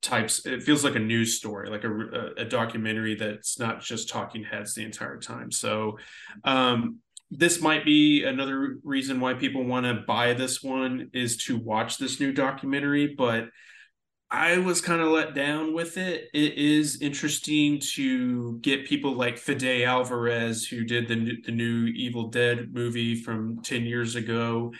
[0.00, 4.42] types it feels like a news story like a, a documentary that's not just talking
[4.42, 5.50] heads the entire time.
[5.50, 5.98] So
[6.44, 6.98] um
[7.30, 11.98] this might be another reason why people want to buy this one is to watch
[11.98, 13.48] this new documentary but
[14.30, 16.28] I was kind of let down with it.
[16.34, 22.28] It is interesting to get people like Fede Alvarez, who did the the new Evil
[22.28, 24.72] Dead movie from ten years ago,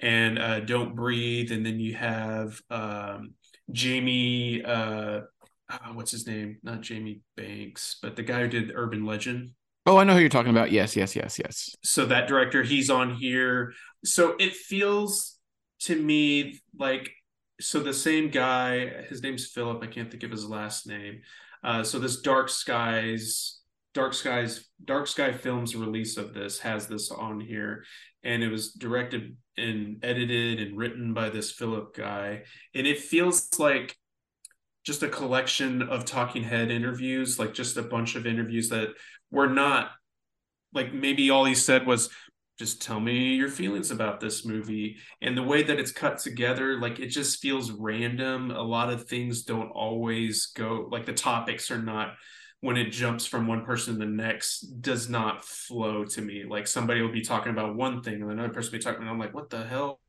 [0.00, 3.34] and uh, Don't Breathe, and then you have um,
[3.70, 4.64] Jamie.
[4.64, 5.20] Uh,
[5.68, 6.58] uh, what's his name?
[6.62, 9.50] Not Jamie Blanks, but the guy who did Urban Legend.
[9.86, 10.72] Oh, I know who you're talking about.
[10.72, 11.76] Yes, yes, yes, yes.
[11.82, 13.74] So that director, he's on here.
[14.04, 15.38] So it feels
[15.80, 17.10] to me like
[17.60, 19.82] so the same guy, his name's Philip.
[19.82, 21.20] I can't think of his last name.
[21.62, 23.60] Uh, so this Dark Skies,
[23.92, 27.84] Dark Skies, Dark Sky Films release of this has this on here,
[28.22, 32.42] and it was directed and edited and written by this Philip guy,
[32.74, 33.96] and it feels like
[34.84, 38.90] just a collection of talking head interviews, like just a bunch of interviews that
[39.34, 39.90] were not
[40.72, 42.10] like maybe all he said was
[42.58, 44.96] just tell me your feelings about this movie.
[45.20, 48.50] And the way that it's cut together like it just feels random.
[48.50, 52.14] A lot of things don't always go like the topics are not
[52.60, 56.44] when it jumps from one person to the next does not flow to me.
[56.48, 59.10] Like somebody will be talking about one thing and another person will be talking and
[59.10, 60.00] i'm like what the hell?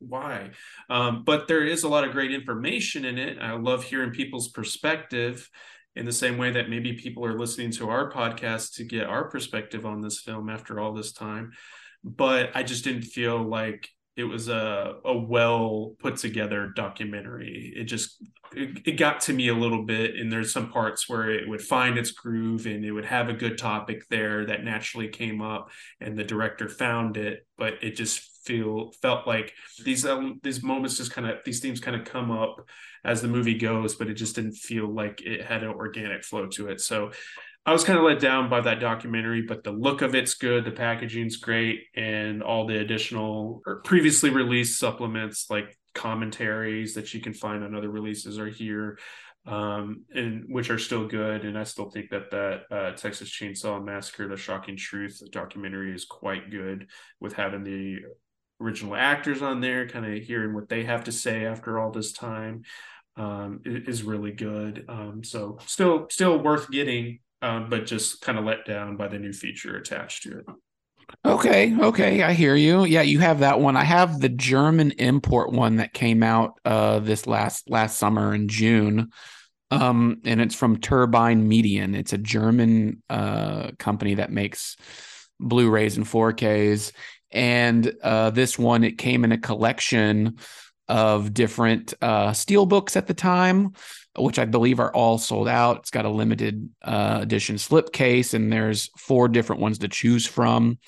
[0.00, 0.50] Why?
[0.90, 3.38] Um, but there is a lot of great information in it.
[3.40, 5.48] I love hearing people's perspective
[5.94, 9.28] in the same way that maybe people are listening to our podcast to get our
[9.28, 11.52] perspective on this film after all this time
[12.04, 17.72] but I just didn't feel like it was a a well put together documentary.
[17.74, 18.22] It just
[18.54, 21.62] it, it, got to me a little bit, and there's some parts where it would
[21.62, 25.70] find its groove and it would have a good topic there that naturally came up,
[26.00, 29.52] and the director found it, but it just feel felt like
[29.84, 32.66] these um, these moments just kind of these themes kind of come up
[33.04, 36.46] as the movie goes, but it just didn't feel like it had an organic flow
[36.46, 36.80] to it.
[36.80, 37.10] So
[37.64, 40.64] I was kind of let down by that documentary, but the look of it's good,
[40.64, 47.20] the packaging's great, and all the additional or previously released supplements like commentaries that you
[47.20, 48.98] can find on other releases are here
[49.46, 51.44] um, and which are still good.
[51.44, 56.04] And I still think that that uh, Texas Chainsaw Massacre: The Shocking Truth documentary is
[56.04, 56.88] quite good
[57.20, 57.98] with having the
[58.62, 62.12] original actors on there, kind of hearing what they have to say after all this
[62.12, 62.62] time.
[63.14, 64.86] Um, is really good.
[64.88, 69.18] Um, so still, still worth getting, um, but just kind of let down by the
[69.18, 70.46] new feature attached to it.
[71.24, 72.84] Okay, okay, I hear you.
[72.84, 73.76] Yeah, you have that one.
[73.76, 78.48] I have the German import one that came out uh this last last summer in
[78.48, 79.10] June.
[79.70, 81.94] Um and it's from Turbine Medien.
[81.94, 84.76] It's a German uh company that makes
[85.38, 86.92] Blu-rays and 4Ks
[87.32, 90.36] and uh this one it came in a collection
[90.88, 93.72] of different uh steel books at the time
[94.16, 95.78] which I believe are all sold out.
[95.78, 100.78] It's got a limited uh, edition slipcase, and there's four different ones to choose from.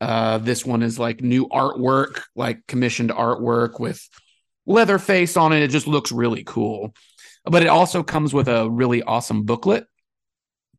[0.00, 4.06] Uh, this one is like new artwork, like commissioned artwork with
[4.66, 5.62] Leatherface on it.
[5.62, 6.94] It just looks really cool.
[7.44, 9.86] But it also comes with a really awesome booklet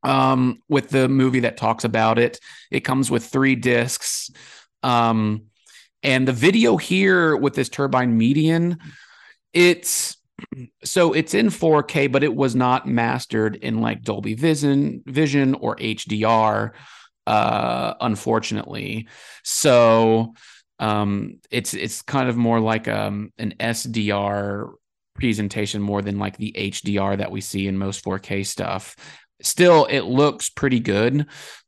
[0.03, 2.39] um, with the movie that talks about it.
[2.69, 4.29] It comes with three discs.
[4.83, 5.43] Um,
[6.03, 8.77] and the video here with this Turbine Medien,
[9.53, 10.17] it's
[10.83, 15.75] so it's in 4K, but it was not mastered in like Dolby Vision, Vision or
[15.75, 16.71] HDR,
[17.27, 19.07] uh, unfortunately.
[19.43, 20.33] So
[20.79, 24.71] um, it's it's kind of more like um, an SDR
[25.15, 28.95] presentation more than like the HDR that we see in most 4K stuff.
[29.41, 31.27] Still, it looks pretty good.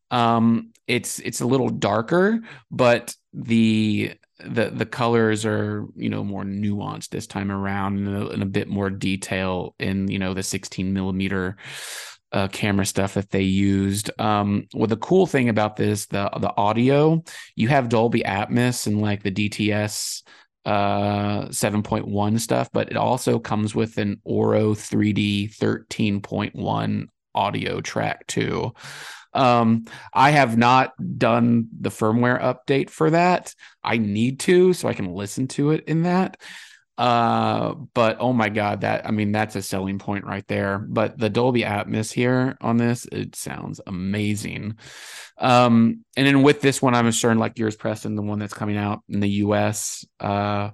[0.10, 4.14] Um, it's it's a little darker, but the
[4.44, 8.48] the the colors are you know more nuanced this time around and a, and a
[8.48, 11.58] bit more detail in you know the 16 millimeter
[12.32, 14.10] uh, camera stuff that they used.
[14.20, 17.24] Um, well, the cool thing about this, the the audio,
[17.56, 20.24] you have Dolby Atmos and like the DTS
[20.64, 28.74] uh 7.1 stuff, but it also comes with an Auro 3D 13.1 audio track too.
[29.34, 33.54] Um, I have not done the firmware update for that.
[33.84, 36.38] I need to so I can listen to it in that.
[36.98, 40.78] Uh, but oh my god, that I mean that's a selling point right there.
[40.78, 44.78] But the Dolby Atmos here on this, it sounds amazing.
[45.38, 48.78] Um, and then with this one, I'm certain like yours, Preston, the one that's coming
[48.78, 50.72] out in the US, uh,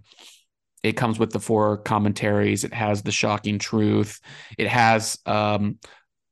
[0.84, 2.64] it comes with the four commentaries.
[2.64, 4.20] It has the shocking truth.
[4.58, 5.80] It has um,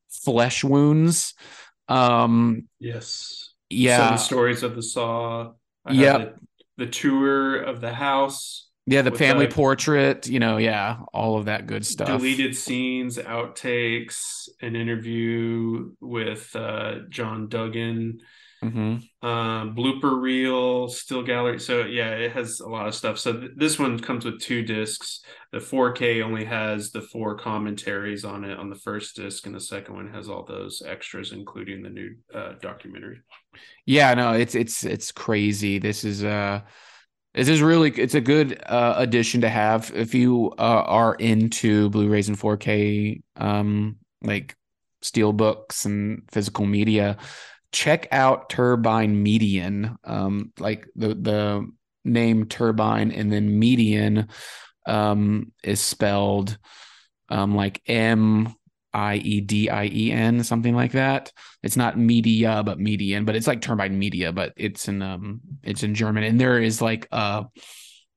[0.09, 1.33] flesh wounds.
[1.87, 3.53] Um, yes.
[3.69, 3.97] Yeah.
[3.97, 5.53] Seven stories of the saw.
[5.89, 6.17] Yeah.
[6.17, 6.33] The,
[6.77, 8.69] the tour of the house.
[8.87, 12.07] Yeah, the family the portrait, you know, yeah, all of that good stuff.
[12.07, 18.19] Deleted scenes, outtakes, an interview with uh, John Dugan,
[18.71, 21.59] hmm uh, blooper reel, still gallery.
[21.59, 23.17] So yeah, it has a lot of stuff.
[23.17, 25.21] So th- this one comes with two discs.
[25.51, 29.59] The 4K only has the four commentaries on it on the first disc, and the
[29.59, 33.21] second one has all those extras, including the new uh, documentary.
[33.85, 35.79] Yeah, no, it's it's it's crazy.
[35.79, 36.61] This is uh
[37.33, 41.89] this is really it's a good uh addition to have if you uh, are into
[41.89, 44.55] Blu-rays and 4K um like
[45.01, 47.17] steel books and physical media.
[47.71, 51.71] Check out Turbine Medien, Um like the the
[52.03, 54.29] name Turbine and then Medien
[54.85, 56.57] um is spelled
[57.29, 58.53] um like M
[58.93, 61.31] I E D I E N, something like that.
[61.61, 65.83] It's not media, but median, but it's like turbine media, but it's in um it's
[65.83, 66.23] in German.
[66.23, 67.43] And there is like uh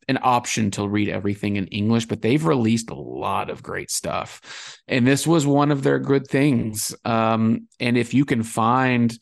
[0.08, 4.80] an option to read everything in English, but they've released a lot of great stuff.
[4.88, 6.94] And this was one of their good things.
[7.04, 9.16] Um, and if you can find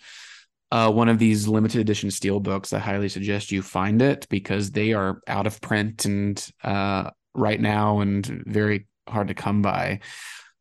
[0.70, 4.70] uh, one of these limited edition steel books, I highly suggest you find it because
[4.70, 10.00] they are out of print and uh, right now and very hard to come by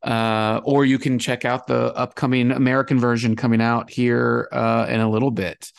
[0.05, 4.99] uh, or you can check out the upcoming American version coming out here uh, in
[4.99, 5.71] a little bit.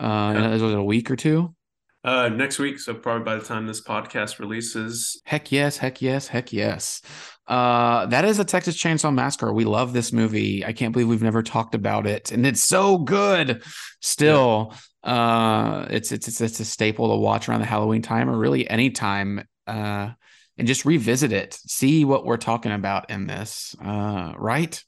[0.00, 0.50] Uh, Yeah.
[0.52, 1.54] is it a week or two?
[2.02, 6.28] Uh, next week, so probably by the time this podcast releases, Heck yes, heck yes,
[6.28, 7.02] heck yes.
[7.46, 9.52] Uh, that is a Texas Chainsaw Massacre.
[9.52, 10.64] We love this movie.
[10.64, 13.62] I can't believe we've never talked about it, and it's so good.
[14.00, 14.74] Still,
[15.04, 18.68] uh, it's it's it's, it's a staple to watch around the Halloween time, or really
[18.70, 19.46] any time.
[19.66, 20.10] Uh,
[20.56, 23.74] and just revisit it, see what we're talking about in this.
[23.82, 24.82] Uh, right?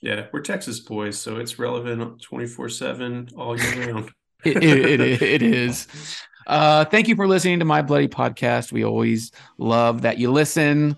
[0.00, 4.10] yeah, we're Texas boys, so it's relevant twenty four seven all year round.
[4.44, 5.86] it, it, it, it is.
[6.48, 8.72] Uh, thank you for listening to my bloody podcast.
[8.72, 10.96] We always love that you listen.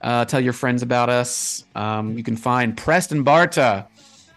[0.00, 1.64] Uh, tell your friends about us.
[1.74, 3.86] Um, you can find Preston Barta.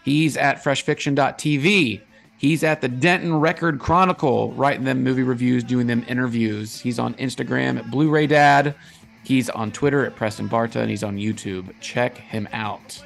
[0.04, 2.00] He's at freshfiction.tv.
[2.38, 6.80] He's at the Denton Record Chronicle, writing them movie reviews, doing them interviews.
[6.80, 8.74] He's on Instagram at Blu-ray Dad.
[9.24, 11.72] He's on Twitter at Preston Barta, and he's on YouTube.
[11.80, 13.00] Check him out.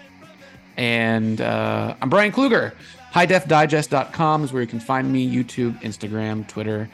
[0.79, 2.73] And uh, I'm Bryan Kluger.
[3.13, 6.89] HighDefDigest.com is where you can find me YouTube, Instagram, Twitter.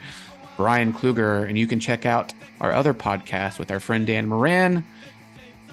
[0.57, 1.47] Bryan Kluger.
[1.47, 4.85] And you can check out our other podcast with our friend Dan Moran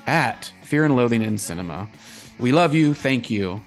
[0.06, 1.88] at Fear and Loathing in Cinema.
[2.38, 2.94] We love you.
[2.94, 3.60] Thank you.